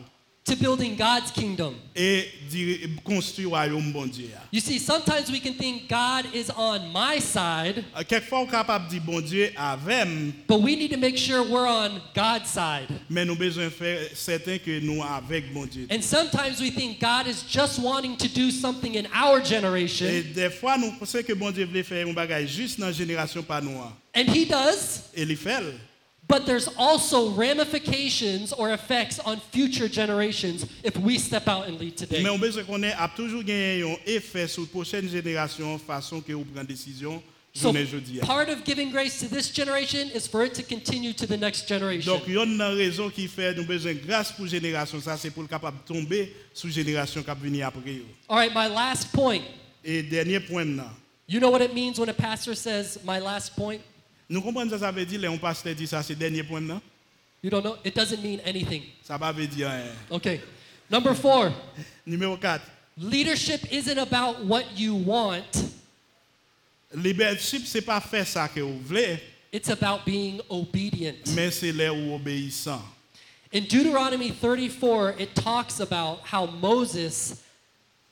[0.45, 1.73] to building God's kingdom.
[1.95, 2.25] et
[3.03, 4.29] construire royaume bon Dieu.
[4.51, 8.51] You see, sometimes we can think God is on my side, Euh, Quelquefois, on est
[8.51, 10.07] capable de dire bon Dieu avec
[10.47, 12.87] but we need to make sure we're on God's side.
[13.09, 15.87] mais nous besoin faire certain que nous avec bon Dieu.
[15.91, 20.05] And sometimes we think God is just wanting to do something in our Et generation,
[20.33, 23.61] des fois, nous pensons que bon Dieu faire un bagage juste dans la génération pas
[23.61, 23.79] nous.
[24.15, 25.61] and He does, Et il fait.
[26.27, 31.97] But there's also ramifications or effects on future generations if we step out and lead
[31.97, 32.21] today.
[32.23, 36.33] Mais on besoin qu'on ait a toujours gagné un effet sur prochaine génération façon que
[36.33, 37.21] vous prenez décision
[37.57, 37.71] So
[38.25, 41.69] part of giving grace to this generation is for it to continue to the next
[41.69, 42.13] generation.
[42.13, 45.31] Donc, il y a une raison qui fait nous besoin grâce pour génération ça c'est
[45.31, 48.01] pour le capable tomber sous génération qui venir après.
[48.27, 49.39] All right, my last point.
[49.85, 50.91] Et dernier point maintenant.
[51.27, 53.79] You know what it means when a pastor says, my last point?
[54.29, 56.81] Nous comprenons ça ça veut dire les pasteur dit ça c'est dernier point maintenant.
[57.43, 57.77] You don't know?
[57.83, 58.81] It doesn't mean anything.
[59.03, 59.91] Ça va veut dire rien.
[60.09, 60.41] Okay.
[60.89, 61.51] Number four,
[62.05, 62.61] Numéro 4.
[62.97, 65.71] leadership isn't about what you want,
[66.93, 69.19] Leadership c'est pas faire ça que vous voulez,
[69.51, 71.15] it's about being obedient.
[71.35, 72.81] mais c'est les obéissant.
[73.53, 77.41] In Deuteronomy 34, it talks about how Moses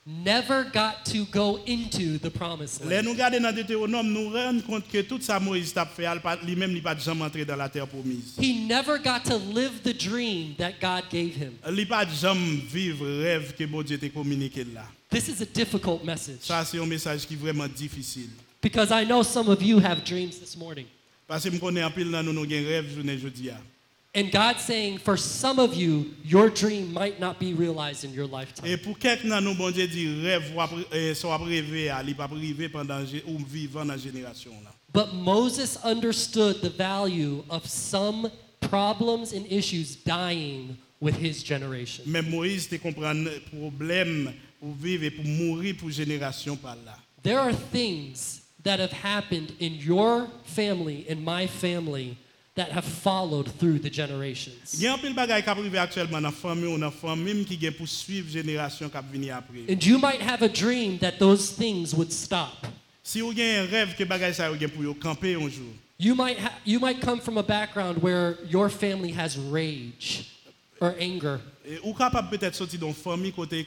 [0.06, 3.06] never got to go into the promised land.
[3.06, 6.06] nous regardons dans Deutéronome, nous rendons compte que tout ça Moïse t'a fait,
[6.44, 8.36] lui-même il pas jamais entré dans la terre promise.
[8.38, 11.54] He never got to live the dream that God gave him.
[11.76, 14.86] Il pas jamais vivre rêve que bon Dieu t'a communiqué là.
[15.10, 18.30] This is a difficult message Ça c'est un message qui vraiment difficile.
[18.62, 20.86] because I know some of you have dreams this morning.
[21.28, 23.50] Parce que je connais en pile dans nous nous avons rêve journée jeudi.
[23.50, 23.58] a.
[24.15, 28.28] And God's saying, for some of you, your dream might not be realized in your
[28.28, 28.67] lifetime.
[28.69, 32.28] Et pour quelqu'un dans nous bon Dieu dit rêve ou après- euh, à, il pas
[32.28, 34.71] rêver pendant ou vivant dans génération là.
[34.93, 38.30] But Moses understood the value of some
[38.62, 42.04] problems and issues dying with his generation.
[42.06, 46.95] Mais Moïse te comprendre euh, problème pour vivre et pour mourir pour génération par là.
[47.23, 52.15] There are things that have happened in your family, in my family,
[52.56, 54.74] that have followed through the generations.
[54.76, 56.86] Il y a un peu de bagages qui arrive actuellement dans la famille ou dans
[56.86, 59.72] la famille qui est pour suivre la génération qui va venir après.
[59.74, 62.68] And you might have a dream that those things would stop.
[63.02, 65.50] Si vous avez un rêve que bagage ça vous avez pour vous camper un
[66.00, 70.26] You might, ha- you might come from a background where your family has rage
[70.80, 71.39] or anger.
[71.84, 73.66] ou capable peut-être sortir dans une famille côté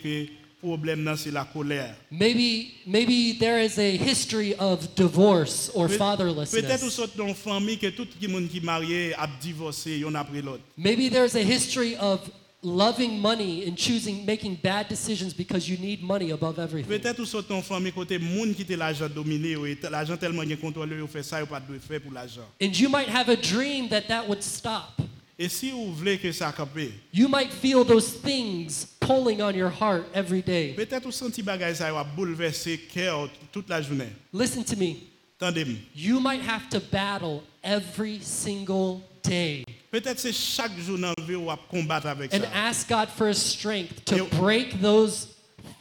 [0.60, 1.94] que problème là c'est la colère.
[2.10, 6.90] Maybe, maybe there is a history of divorce or Peut- Peut-être vous fatherlessness.
[6.92, 10.42] sortez dans une famille que tout le monde qui est marié a divorcé un après
[10.42, 10.62] l'autre.
[10.76, 12.20] Maybe there's a history of
[12.62, 16.88] loving money and choosing, making bad decisions because you need money above everything.
[16.88, 20.42] Peut-être vous sortez dans une famille côté monde qui était l'argent dominé ou l'argent tellement
[20.42, 22.46] bien contrôlé ou fait ça ou pas de faire pour l'argent.
[22.60, 25.00] And you might have a dream that that would stop.
[25.38, 26.78] Et si vous voulez que ça campe,
[27.12, 30.72] You might feel those things pulling on your heart every day.
[30.74, 34.08] peut-être vous sentez bagage ça va bouleverser cœur toute la journée.
[34.32, 34.96] Listen to me.
[35.38, 35.76] Tendez-moi.
[35.94, 41.34] You might have to battle every single day Peut-être c'est chaque jour dans la vie
[41.34, 42.68] où on combattre avec and ça.
[42.68, 45.28] ask God for his strength to break those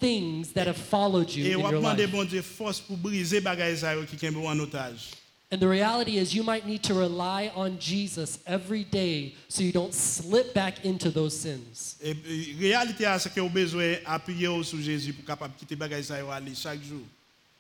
[0.02, 2.12] things that have followed you Et in on your demander life.
[2.12, 5.12] bon Dieu force pour briser ça qui kembe en otage.
[5.52, 9.72] And the reality is, you might need to rely on Jesus every day so you
[9.72, 11.96] don't slip back into those sins.
[12.02, 16.20] Et et réalité c'est que vous besoin appuyer sur Jésus pour capable quitter bagage ça
[16.20, 17.02] et aller chaque jour.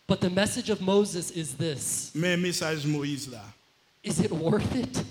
[0.07, 3.43] But the message of Moses is this Mais message Moïse là.
[4.03, 5.03] Is it worth it?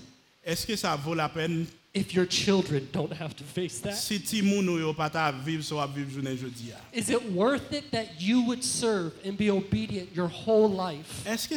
[0.43, 3.95] Est-ce que ça vaut la peine if your children don't have to face that?
[3.95, 6.77] si ti moun yo pas ta vivre so à vivre journée jeudi a?
[6.97, 11.47] Is it worth it that you would serve and be obedient your whole life Est-ce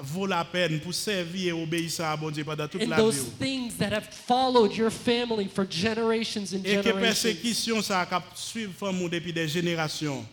[0.00, 3.24] vaut la peine pour servir et obéir à bon Dieu pendant toute in la those
[3.24, 3.30] vie?
[3.38, 8.72] things that have followed your family for generations and Et que persécution ça a suivre
[8.72, 10.24] femme depuis des générations.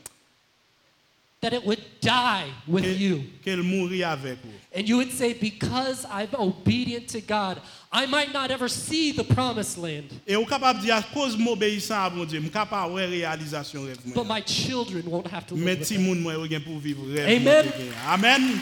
[1.42, 3.24] That it would die with you.
[3.46, 4.52] Mourit avec vous.
[4.76, 7.62] And you would say, Because I'm obedient to God,
[7.94, 11.38] I might not ever see the promised land, Et vous capable de dire à cause
[11.38, 15.48] de m'obéissant à bon Dieu, je capable de réalisation rêve but my children won't have
[15.48, 16.02] to live with ti that.
[16.02, 17.04] moun moi yo gen pour vivre.
[17.04, 17.44] Amen.
[17.44, 17.94] moi te gen.
[18.06, 18.62] Amen.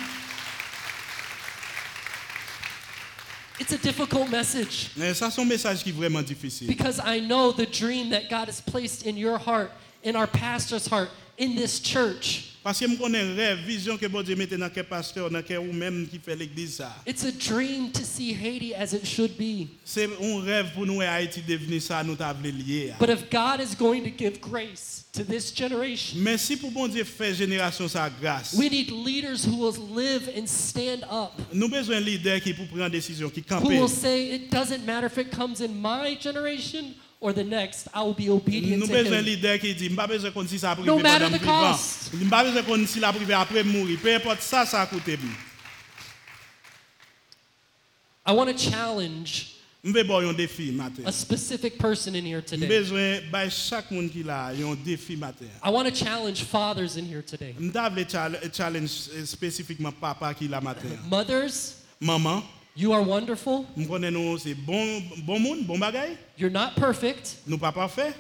[3.60, 6.68] It's a difficult message ça c'est un message qui est vraiment difficile.
[6.68, 9.72] because I know the dream that God has placed in your heart,
[10.04, 12.54] in our pastor's heart, in this church.
[12.67, 15.60] Parce que je connais rêve, vision que bon Dieu mette dans quel pasteur, dans quel
[15.60, 16.93] ou même qui fait l'église ça.
[17.08, 19.69] It's a dream to see Haiti as it should be.
[19.86, 22.91] C'est un rêve pour nous Haïti devenir ça nous t'a voulu.
[23.00, 26.89] But if God is going to give grace to this generation, Mais si pour bon
[26.89, 31.69] Dieu faire génération ça grâce, we need leaders who will live and stand up, nous
[31.69, 35.32] besoin leaders qui pour prendre décision, qui who will say, It doesn't matter if it
[35.32, 39.26] comes in my generation or the next, I will be obedient to Him.
[39.26, 42.14] leader qui dit, m'pas besoin qu'on si ça privé No matter the cost.
[42.14, 43.98] M'pas besoin qu'on si la privé après mourir.
[44.02, 45.18] Peu importe ça, ça a coûté.
[48.26, 49.54] I want to challenge
[49.84, 51.04] Je vais avoir défi matin.
[51.06, 52.68] a specific person in here today.
[52.68, 55.46] besoin de chaque monde qui là, un défi matin.
[55.64, 57.56] I want to challenge fathers in here today.
[58.52, 58.90] Challenge
[59.26, 60.90] spécifiquement papa qui là matin.
[61.10, 62.44] Mothers, Maman,
[62.78, 63.66] you are wonderful.
[63.76, 66.18] je connais nous c'est bon bon monde, bagay.
[66.38, 68.13] You're not perfect, Nous pas parfait,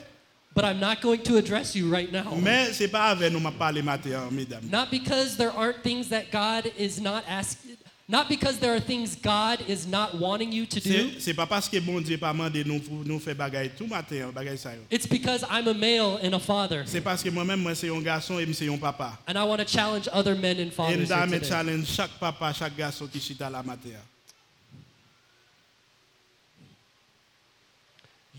[0.55, 2.35] but I'm not going to address you right now.
[2.41, 4.69] mais c'est pas avec nous m'a parler matin, mesdames.
[4.71, 7.77] Not because there aren't things that God is not asking,
[8.09, 10.89] not because there are things God is not wanting you to do.
[10.89, 14.31] C'est c'est pas parce que bon Dieu pas mandé nous nous faire bagay tout matin,
[14.33, 14.73] bagay ça.
[14.73, 14.81] yo.
[14.89, 16.83] It's because I'm a male and a father.
[16.87, 19.19] C'est parce que moi-même moi c'est un garçon et moi c'est un papa.
[19.27, 21.47] And I want to challenge other men and Et fathers m'da here me today.
[21.49, 23.89] challenge chaque papa, chaque garçon qui chita la matin.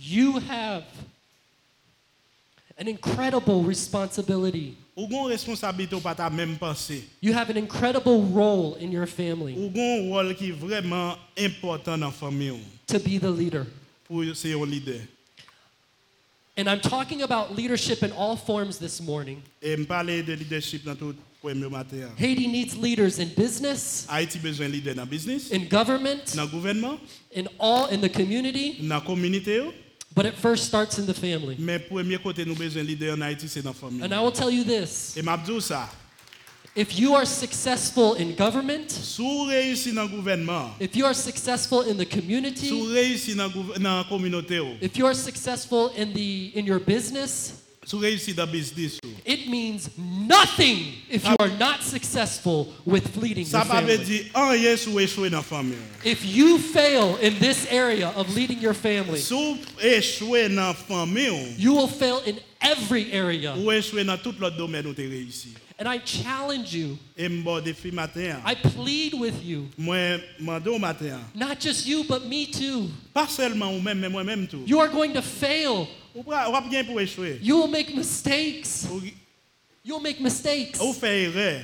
[0.01, 0.85] You have
[2.79, 4.77] an incredible responsibility.
[4.97, 7.05] Ou gon responsabilité ou pas ta même pensée.
[7.21, 12.11] You have an incredible role in your family Ou gon rôle qui vraiment important dans
[12.13, 13.67] famille to be the leader.
[14.05, 15.01] pour ser un leader.
[16.57, 19.43] And I'm talking about leadership in all forms this morning.
[19.63, 22.11] Et me parler de leadership dans tout premier matin.
[22.17, 26.99] Haiti needs leaders in business, Haïti besoin leader dans business, in government, dans gouvernement,
[27.37, 29.63] in all in the community, dans communauté.
[30.19, 31.55] But it first starts in the family.
[31.59, 34.03] Mais premier côté nous besoin leader en Haïti c'est dans famille.
[34.03, 35.89] And I will tell you this, Et m'a dit ça.
[36.75, 41.97] if you are successful in government, Sous réussi dans gouvernement, if you are successful in
[41.97, 44.75] the community, réussi dans dans communauté, oh.
[44.81, 47.53] if you are successful in the in your business,
[47.89, 48.99] sous réussi dans le business.
[49.03, 49.09] ou.
[49.25, 54.31] It means nothing if you are not successful with leading your veut family.
[54.35, 55.79] Oh, dire rien sous échouer dans la famille.
[56.05, 60.75] If you fail in this area of leading your family, Sous eh, échouer dans la
[60.75, 63.55] famille, ou, you will fail in every area.
[63.57, 65.49] ou échouer dans tout l'autre domaine où tu réussi.
[65.81, 68.43] And I challenge you, Et m'bo défi matin.
[68.45, 71.21] I plead with you, Moi mande au matin.
[71.35, 72.91] not just you, but me too.
[73.15, 74.65] Pas seulement ou même mais moi-même tout.
[74.67, 75.87] You are going to fail.
[76.15, 77.39] Ou pas ou pas échouer.
[77.43, 78.87] You will make mistakes.
[79.85, 80.81] You'll make mistakes.
[80.81, 81.63] ou faire erreur.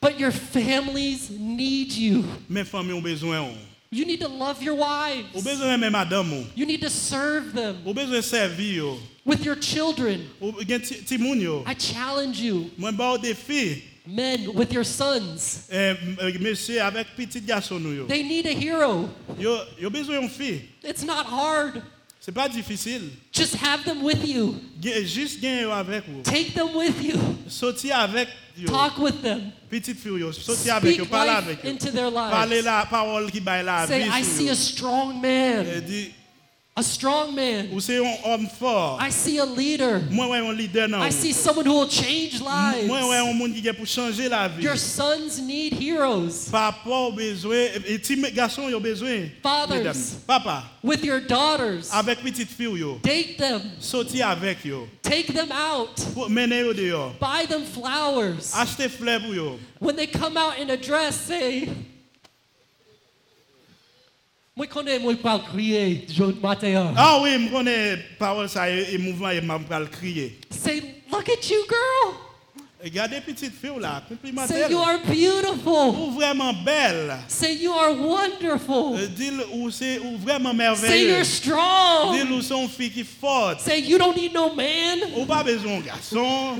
[0.00, 2.24] But your families need you.
[2.48, 3.42] Mais famille ont besoin.
[3.42, 3.54] ou.
[3.92, 5.42] You need to love your Ou wives.
[5.44, 6.32] besoin même madame.
[6.32, 6.44] ou.
[6.56, 8.76] You need to serve them Ou besoin servir.
[8.76, 8.98] yo.
[9.24, 10.26] with your children.
[10.40, 11.62] Ou gen ti ti moun yo.
[11.66, 12.70] I challenge you.
[12.78, 13.82] Moi ba au défi.
[14.06, 15.68] Men with your sons.
[15.70, 15.94] Eh,
[16.40, 18.06] monsieur avec petit garçon yo.
[18.06, 19.08] They need a hero.
[19.38, 20.62] Yo yo besoin une fille.
[20.82, 21.82] It's not hard.
[22.20, 23.10] C'est pas difficile.
[23.32, 24.54] Just have them with you.
[25.06, 25.40] Juste
[25.72, 26.20] avec vous.
[26.22, 27.18] Take them with you.
[27.90, 28.28] Avec.
[28.66, 29.52] Talk with them.
[29.70, 29.98] Petite
[30.68, 31.02] avec yo.
[31.02, 31.70] Speak Parle life avec yo.
[31.70, 32.30] into their lives.
[32.62, 34.10] la parole qui baille la Say, vie.
[34.10, 35.64] I see a strong man.
[35.80, 36.10] dit,
[36.80, 37.68] A strong man.
[37.74, 38.98] ou c'est un homme fort.
[39.02, 40.00] I see a leader.
[40.10, 41.02] Moi ouais un leader nan.
[41.02, 42.86] I see someone who will change lives.
[42.86, 44.62] Moi ouais un monde qui est pour changer la vie.
[44.64, 46.48] Your sons need heroes.
[46.50, 49.28] Papa besoin, et petit garçon a besoin.
[49.42, 50.14] Fathers.
[50.26, 51.90] Papa, With your daughters.
[51.92, 53.60] avec petite fille yo, Date them.
[53.78, 55.90] sorti avec yo, Take them out.
[56.30, 57.12] mener yo dehors.
[57.20, 58.52] Buy them flowers.
[58.54, 59.58] Acheter fleurs pour yo.
[59.80, 61.68] When they come out in a dress, say,
[64.60, 66.92] Moi connais, moi parle crier, Jean matin.
[66.94, 70.38] Ah oui, je connais parole ça et et mouvement et m'a pral crier.
[70.50, 72.14] Say, look at you, girl.
[72.84, 75.94] Regardez petite fille là, Say, complimentez You are beautiful.
[75.98, 77.16] Ou vraiment belle.
[77.26, 78.98] Say, You are wonderful.
[78.98, 81.24] Euh, Dis-le ou c'est ou vraiment Say, You're merveilleux.
[81.24, 82.12] strong.
[82.18, 83.60] Dis-le ou son fille qui forte.
[83.60, 84.98] Say, You don't need no man.
[85.16, 86.58] Ou pas besoin garçon.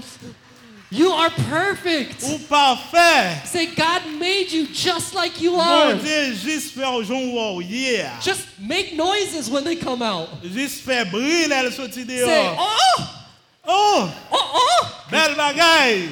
[0.92, 2.24] You are perfect.
[2.24, 3.42] Ou parfait.
[3.46, 5.94] Say, God made you just like you are.
[5.94, 8.18] Dieu, juste faire aux gens wow, yeah.
[8.20, 10.28] Just make noises when they come out.
[10.42, 12.56] Juste faire briller elle sortie Say, dehors.
[12.58, 13.16] Oh,
[13.68, 14.86] Oh, oh, oh.
[15.12, 16.08] belle bagaille.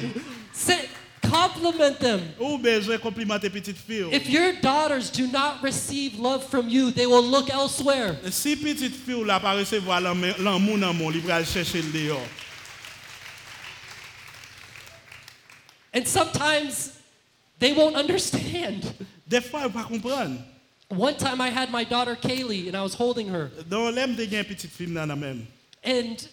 [0.53, 0.87] Say,
[1.29, 2.21] compliment them.
[2.39, 4.09] Ou besoin complimenter petite fille.
[4.13, 8.15] If your daughters do not receive love from you, they will look elsewhere.
[8.31, 12.21] Si petite fille là pas recevoir l'amour dans mon, il va chercher dehors.
[15.93, 16.97] And sometimes
[17.59, 18.93] they won't understand.
[19.27, 20.37] Des fois, il pas comprendre.
[20.89, 24.23] One time I had my daughter Kaylee and I was holding her, Dans l'aime de
[24.25, 25.45] une petite fille la même.
[25.83, 26.27] and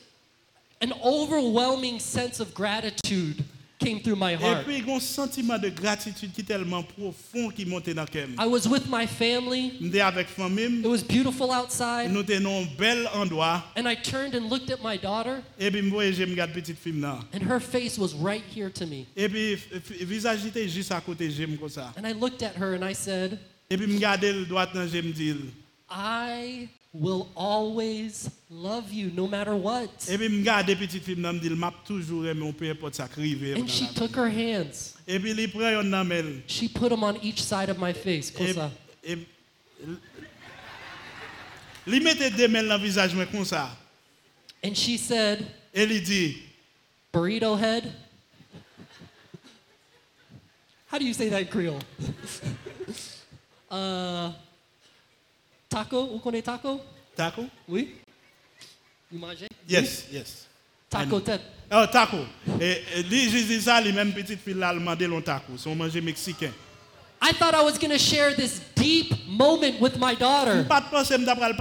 [0.80, 3.44] an overwhelming sense of gratitude
[3.86, 4.64] came through my Et heart.
[4.64, 8.26] puis, il y a un sentiment de gratitude qui tellement profond qui monte dans cœur.
[8.38, 12.66] I was with my family, avec famille, it was beautiful outside, nous étions dans un
[12.78, 13.62] bel endroit.
[13.76, 17.00] and I turned and looked at my daughter, Et puis, moi, je regarde petite fille
[17.00, 17.18] là.
[17.32, 19.06] and her face was right here to me.
[19.16, 21.92] Et puis, f- f- visage était juste à côté, j'aime comme ça.
[21.96, 23.38] And I looked at her and I said,
[23.70, 25.36] Et puis, je regarde le droit dans j'aime dire.
[25.90, 26.68] I
[27.00, 29.88] will always love you no matter what.
[30.08, 33.56] Et puis, je regarde petite fille là, m'a toujours aimé, peu importe ça crive.
[33.56, 34.94] And she took her hands.
[35.06, 36.42] Et puis, il prend un dans elle.
[36.46, 38.30] She put them on each side of my face.
[38.30, 38.70] Et, Kosa.
[39.04, 39.18] et,
[41.86, 43.70] il mettait des mains dans visage moi, comme ça.
[44.64, 46.36] And she said, Et il dit,
[47.12, 47.92] burrito head.
[50.88, 51.80] How do you say that in Creole?
[53.70, 54.32] uh,
[55.76, 56.06] taco?
[56.06, 56.80] Vous connaissez taco?
[57.14, 57.46] taco?
[57.68, 57.96] Oui?
[59.10, 59.48] Vous mangez?
[59.68, 60.46] Yes, yes.
[60.88, 61.42] Taco tête.
[61.70, 62.18] Oh, taco.
[62.60, 65.52] Et, et lui, je dis ça, les mêmes petites filles là, elles demandaient long taco.
[65.56, 66.52] C'est un manger mexicain.
[67.20, 70.64] I thought I was going to share this deep moment with my daughter.
[70.68, 71.54] Pas de penser d'après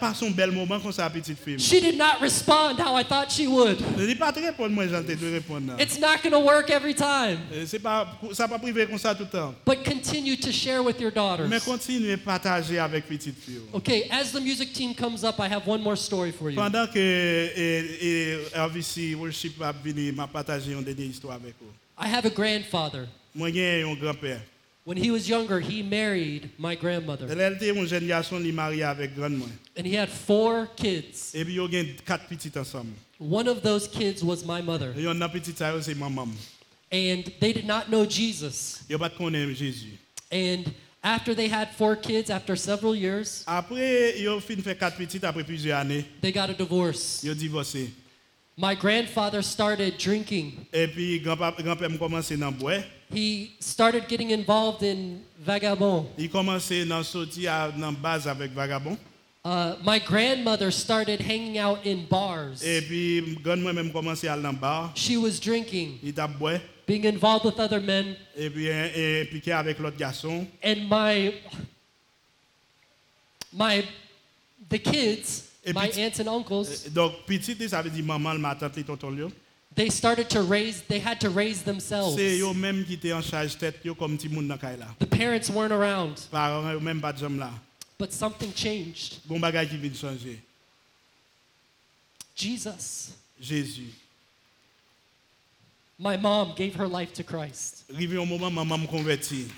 [0.00, 1.58] pas son bel moment comme ça, petite fille.
[1.58, 3.78] She did not respond how I thought she would.
[3.98, 5.74] Je dis te répondre, moi, j'en de répondre.
[5.78, 7.38] It's not going to work every time.
[7.52, 9.54] Euh, C'est pas, ça pas privé comme ça tout temps.
[9.64, 11.48] But continue to share with your daughters.
[11.48, 13.60] Mais continuez partager avec petite fille.
[13.72, 16.56] Okay, as the music team comes up, I have one more story for you.
[16.56, 21.70] Pendant que et, et RVC Worship a venu, m'a partagé une dernière histoire avec vous.
[21.98, 23.06] I have a grandfather.
[23.34, 24.40] Moi, j'ai un grand-père.
[24.86, 27.26] When he was younger, he married my grandmother.
[27.28, 29.48] Elle était un jeune garçon, il est marié avec grand moi.
[29.76, 31.34] And he had four kids.
[31.34, 31.68] Et puis, ils ont
[32.06, 32.92] quatre petites ensemble.
[33.18, 34.94] One of those kids was my mother.
[34.96, 36.28] Et une petite, ça, c'est maman.
[36.92, 38.84] And they did not know Jesus.
[38.88, 39.98] Ils pas connaître Jésus.
[40.30, 40.70] And
[41.02, 44.96] after they had four kids, after several years, Après, ils ont fini de faire quatre
[44.98, 46.04] petites après plusieurs années.
[46.22, 47.24] they got a divorce.
[47.24, 47.90] Divorcé.
[48.56, 50.52] My grandfather started drinking.
[50.72, 52.82] Et puis, grand-papa- grand-père a commencé à boire.
[53.14, 56.06] He started getting involved in vagabond.
[56.18, 58.98] Il commençait à sortir à- dans base avec vagabond.
[59.44, 62.64] Uh, my grandmother started hanging out in bars.
[62.64, 64.90] Et puis, grand moi même à aller dans bar.
[64.96, 66.58] She was drinking, Il t'a boire.
[66.84, 70.46] being involved with other men, Et puis, et, impliqué avec l'autre garçon.
[70.64, 71.32] and my
[73.52, 73.84] my
[74.68, 78.76] the kids, Et my aunts and uncles, Donc, petite, ça veut dire maman, ma tante,
[78.76, 79.14] les tontons.
[79.16, 79.30] yo.
[79.76, 80.82] They started to raise.
[80.82, 82.16] They had to raise themselves.
[82.16, 84.86] C'est eux même qui étaient en charge tête, yo, comme petit monde dans la là.
[84.98, 87.50] The parents weren't around, Parents, eux même pas de là.
[87.98, 89.20] but something changed.
[89.26, 90.36] Bon bagage qui vient de.
[92.34, 93.12] Jesus.
[93.40, 93.92] Jésus.
[95.98, 99.48] My mom gave her life to Christ, Arrivé un moment, maman me convertit.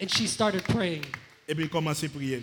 [0.00, 1.04] and she started praying.
[1.48, 2.42] Et puis, commence à prier.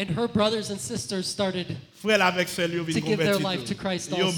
[0.00, 1.76] And her brothers and sisters started.
[1.92, 4.32] Frère avec celle yo To give their life to Christ also.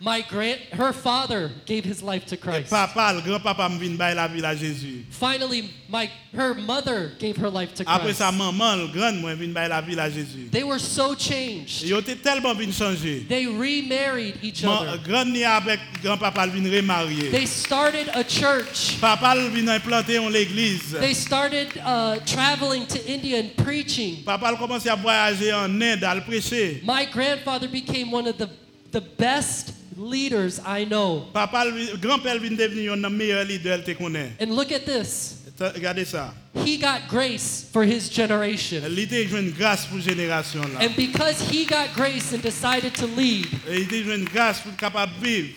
[0.00, 0.30] Bail la vie yo à Christ.
[0.30, 0.30] tout.
[0.30, 2.70] My grand, her father gave his life to Christ.
[2.70, 5.04] papa, le grand-papa me vient bail la vie à Jésus.
[5.10, 8.18] Finally, my her mother gave her life to Après Christ.
[8.18, 10.48] sa maman, le grand moi vient bail la vie à Jésus.
[10.50, 11.82] They were so changed.
[11.84, 13.26] Yo était tellement vient changer.
[13.28, 14.98] They remarried each other.
[15.04, 17.30] Grand ni avec grand-papa le vient remarier.
[17.30, 18.98] They started a church.
[19.00, 20.92] Papa vient implanter en l'église.
[20.98, 24.22] They started uh, traveling to India and preaching.
[24.24, 26.80] Papa commencé à voyager en Inde, à le prêcher.
[26.84, 28.48] My grandfather became one of the,
[28.92, 31.26] the best leaders I know.
[31.32, 34.04] Papa, le- grand-père vient devenir un des meilleurs leaders que tu.
[34.40, 35.36] And look at this.
[35.60, 36.32] Regardez ça.
[36.64, 38.82] He got grace for his generation.
[38.86, 40.80] Il était une grâce pour génération là.
[40.86, 45.12] And because he got grace and decided to lead, Il était une grâce pour capable
[45.22, 45.50] vivre.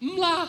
[0.00, 0.48] Mla,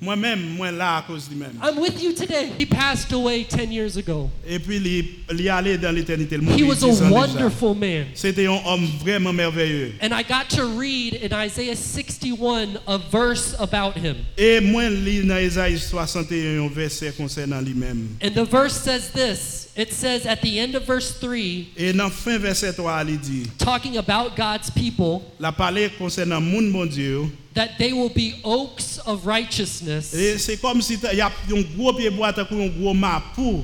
[0.00, 1.52] Moi-même, moi là à cause de lui-même.
[1.62, 2.50] I'm with you today.
[2.58, 4.30] He passed away 10 years ago.
[4.46, 6.36] Et puis, il est allé dans l'éternité.
[6.36, 7.10] Le He was a 10 ans déjà.
[7.10, 8.06] wonderful man.
[8.14, 9.94] C'était un homme vraiment merveilleux.
[10.00, 14.16] And I got to read in Isaiah 61 a verse about him.
[14.36, 18.06] Et moi, lis dans Ésaïe 61 un verset concernant lui-même.
[18.22, 22.10] And the verse says this it says at the end of verse 3, Et dans
[22.10, 27.30] fin verset 3, il dit, talking about God's people, la parler concernant moun bon Dieu.
[27.54, 31.62] that they will be oaks of righteousness, Et c'est comme si il y a un
[31.76, 33.62] gros pied bois, tant un gros mapou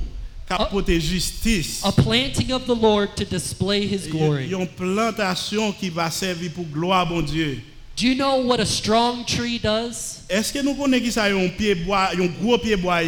[0.48, 1.82] qui porte justice.
[1.84, 4.46] a planting of the Lord to display his glory.
[4.48, 7.60] y a une plantation qui va servir pour gloire bon Dieu.
[7.96, 10.22] Do you know what a strong tree does?
[10.28, 13.00] Est-ce que nous connaissons qui ça un pied bois, un gros pied bois?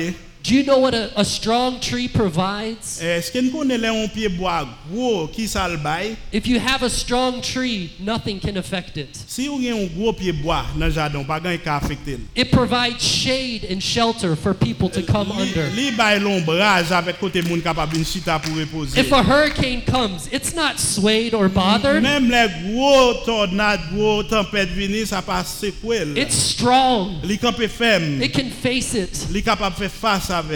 [0.47, 3.01] Do you know what a, a strong tree provides?
[3.03, 6.16] Eh, est-ce que nous connaissons un pied bois gros qui ça le bail?
[6.32, 9.09] If you have a strong tree, nothing can affect it.
[9.26, 12.20] Si vous avez un gros pied bois dans le jardin, pas gagne qu'à affecter.
[12.36, 15.68] It provides shade and shelter for people to come under.
[15.74, 19.01] Li bail l'ombrage avec côté moun capable une chita pour reposer.
[19.01, 22.05] If a hurricane comes, it's not swayed or bothered.
[22.05, 26.07] Même les gros tornades, gros tempêtes venir, ça passe secouer.
[26.16, 27.20] It's strong.
[27.24, 28.22] Li campé ferme.
[28.22, 29.26] It can face it.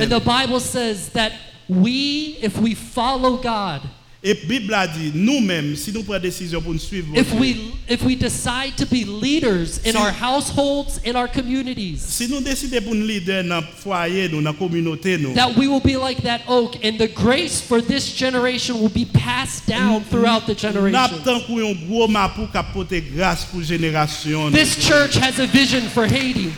[0.03, 1.33] And the Bible says that
[1.69, 3.83] we, if we follow God,
[4.23, 7.57] Et Bible a dit, nous-mêmes, si nous prenons décision pour nous suivre, if we
[7.89, 12.41] if we decide to be leaders in Si- our households, in our communities, si nous
[12.43, 15.81] décidons pour nous leader dans le foyer, nous, dans la communauté, nous, that we will
[15.81, 20.45] be like that oak, and the grace for this generation will be passed down throughout
[20.47, 21.19] the nous generation.
[21.25, 24.51] tant qu'on un gros mapou qui apporte grâce pour génération.
[24.51, 26.51] This church has a vision for Haiti.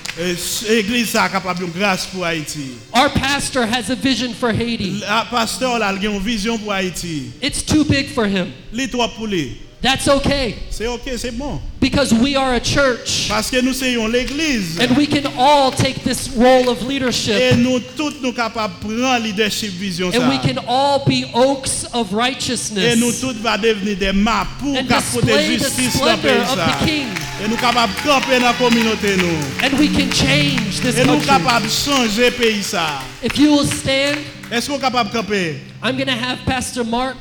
[0.68, 2.72] L'église capable de grâce pour Haïti.
[2.92, 5.00] Our pastor has a vision for Haiti.
[5.00, 7.30] Le pasteur a une vision pour Haïti.
[7.52, 8.50] It's too big for him.
[8.72, 9.58] Les trois pour lui.
[9.82, 11.60] That's okay C'est OK, c'est bon.
[11.80, 14.78] because we are a church Parce que nous sommes l'église.
[14.78, 19.18] and we can all take this role of Et leadership nous tous nous capables prendre
[19.20, 22.96] leadership vision and we can all be oaks of Et nous righteousness
[23.42, 26.66] va devenir des maps pour and capoter display the justice dans splendor pays of ça.
[26.78, 27.06] the King.
[27.44, 29.66] Et nous capables camper dans communauté nous.
[29.66, 31.26] And we can change this Et nous country.
[31.26, 33.00] capables changer pays ça.
[33.20, 35.56] If you will stand, Est-ce qu'on capable camper?
[35.82, 37.16] I'm going to have Pastor Mark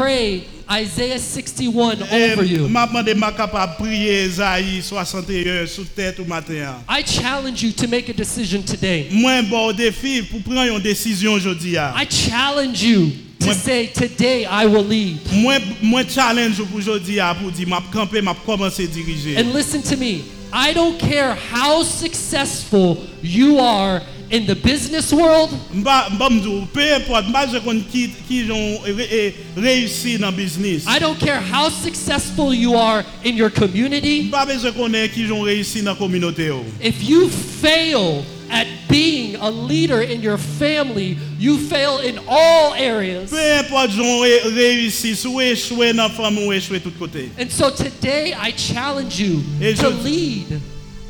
[0.00, 2.64] pray Isaiah 61 over you.
[2.64, 6.76] Eh, m'a demandé m'a capable de prier Esaïe 61 sous tête au matin.
[6.88, 9.08] I challenge you to make a decision today.
[9.10, 11.76] Moi bon au défi pour prendre une décision aujourd'hui.
[11.76, 15.18] I challenge you to say, Today I will lead.
[15.32, 19.36] Moi moi challenge pour aujourd'hui pour dire m'a camper m'a commencer à diriger.
[19.38, 20.22] And listen to me.
[20.52, 26.80] I don't care how successful you are in the business world, Mba mba mdou, peu
[26.94, 30.84] importe, mba je kon qui qui ont ré- réussi dans le business.
[30.86, 34.22] I don't care how successful you are in your community.
[34.30, 36.46] Mba besoin connaît qui ont réussi dans la communauté.
[36.46, 36.64] yo.
[36.80, 43.30] If you fail at being a leader in your family, you fail in all areas.
[43.30, 47.30] Peu importe j'ont ré- réussi, sou échoué dans la famille ou échoué de tous côtés.
[47.38, 49.42] And so today I challenge you
[49.76, 50.60] to lead.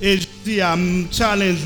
[0.02, 1.58] Et je dis à m challenge.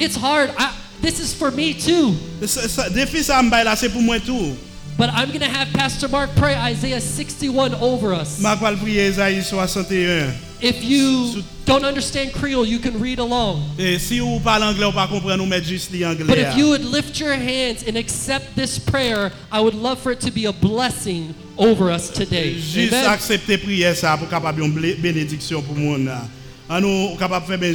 [0.00, 0.50] It's hard.
[0.56, 0.68] I,
[1.02, 2.14] this is for me too.
[2.46, 4.54] Ça- ça- Défi ça m'baille là, c'est pour moi tout.
[4.98, 8.40] But I'm going to have Pastor Mark pray Isaiah 61 over us.
[8.40, 10.34] Ma vais prier Esaïe 61.
[10.60, 13.62] If you don't understand Creole, you can read along.
[13.78, 16.66] Et si vous parlez anglais ou pas comprendre, nous mettons juste les But if you
[16.70, 20.46] would lift your hands and accept this prayer, I would love for it to be
[20.46, 22.54] a blessing over us today.
[22.58, 23.06] Juste Amen.
[23.08, 26.10] accepter prière ça pour capable une bénédiction pour monde
[26.80, 27.72] nous capable faire bien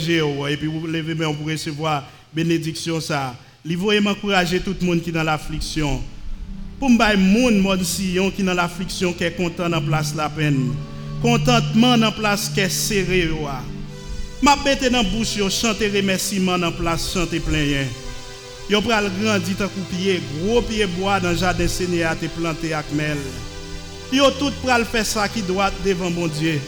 [0.50, 2.04] et puis vous main pour recevoir
[2.36, 3.36] bénédiction ça.
[3.66, 6.02] Li voye m'encourager tout le monde qui dans l'affliction.
[6.80, 10.74] Pour m'bay monde Sion qui dans l'affliction qui est content dans place la peine.
[11.22, 13.30] Contentement dans place qui est serré.
[14.42, 17.88] M'a bête dans bouche yo chanter remerciement dans place chanter plein yen.
[18.70, 23.18] Yo pral grandi tant pied, gros pied bois dans jardin Seigneur te planté avec mel.
[24.12, 26.60] Yo tout pral faire ça qui doit devant mon Dieu.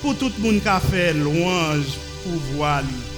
[0.00, 3.17] Pour tout le monde qui a fait louange pour voir lui.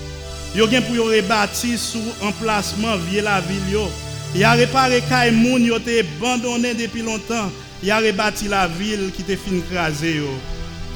[0.55, 3.89] Yo gen pour yo rebâti sous emplacement vieux la ville yo.
[4.35, 7.51] Y a réparé kay moun yo abandonné depuis longtemps.
[7.83, 10.31] Y a rebâti la ville qui te fin crasé yo.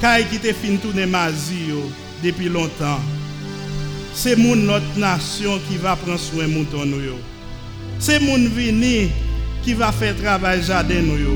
[0.01, 1.71] Kay qui te fin tourner mazi
[2.23, 2.99] depuis longtemps.
[4.13, 7.15] C'est moun notre nation qui va prendre soin mouton nou yo.
[7.99, 9.09] C'est moun vini
[9.63, 11.35] qui va faire travail jardin nou yo.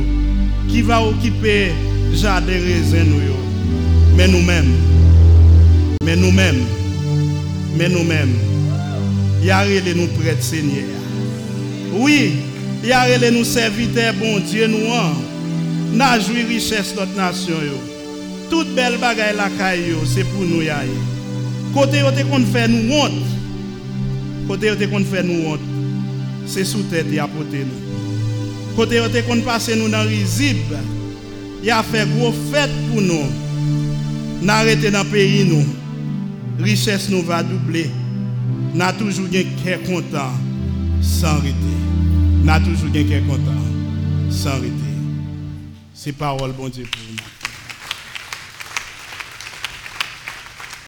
[0.68, 1.72] Qui va occuper
[2.14, 3.36] jardin raisin nou yo.
[4.16, 4.76] Mais nous-mêmes,
[6.04, 6.66] mais nous-mêmes,
[7.78, 8.34] mais nous-mêmes,
[9.44, 10.86] y a relé nous prêtres Seigneur.
[11.94, 12.34] Oui,
[12.84, 15.14] y a relé nous serviteurs bon Dieu nous an.
[15.94, 17.80] N'a joui richesse notre nation yo.
[18.50, 20.90] Toute belle bagaille la caille c'est pour nous y aller.
[21.74, 23.40] Côté te kon fait nous honte.
[24.50, 25.60] Côté où qu'on fait nous honte,
[26.48, 28.76] c'est sous tête et à porter nous.
[28.76, 30.76] Côté où qu'on passe nous dans risible,
[31.62, 33.28] il a fait gros fête pour nous.
[34.42, 35.66] N'arrêtez dans le pays nous.
[36.60, 37.90] Richesse nous va doubler.
[38.74, 40.34] N'a toujours un cœur content
[41.02, 41.56] sans arrêter.
[42.44, 44.74] N'a toujours un cœur content sans arrêter.
[45.94, 47.19] C'est parole bon Dieu pour nous.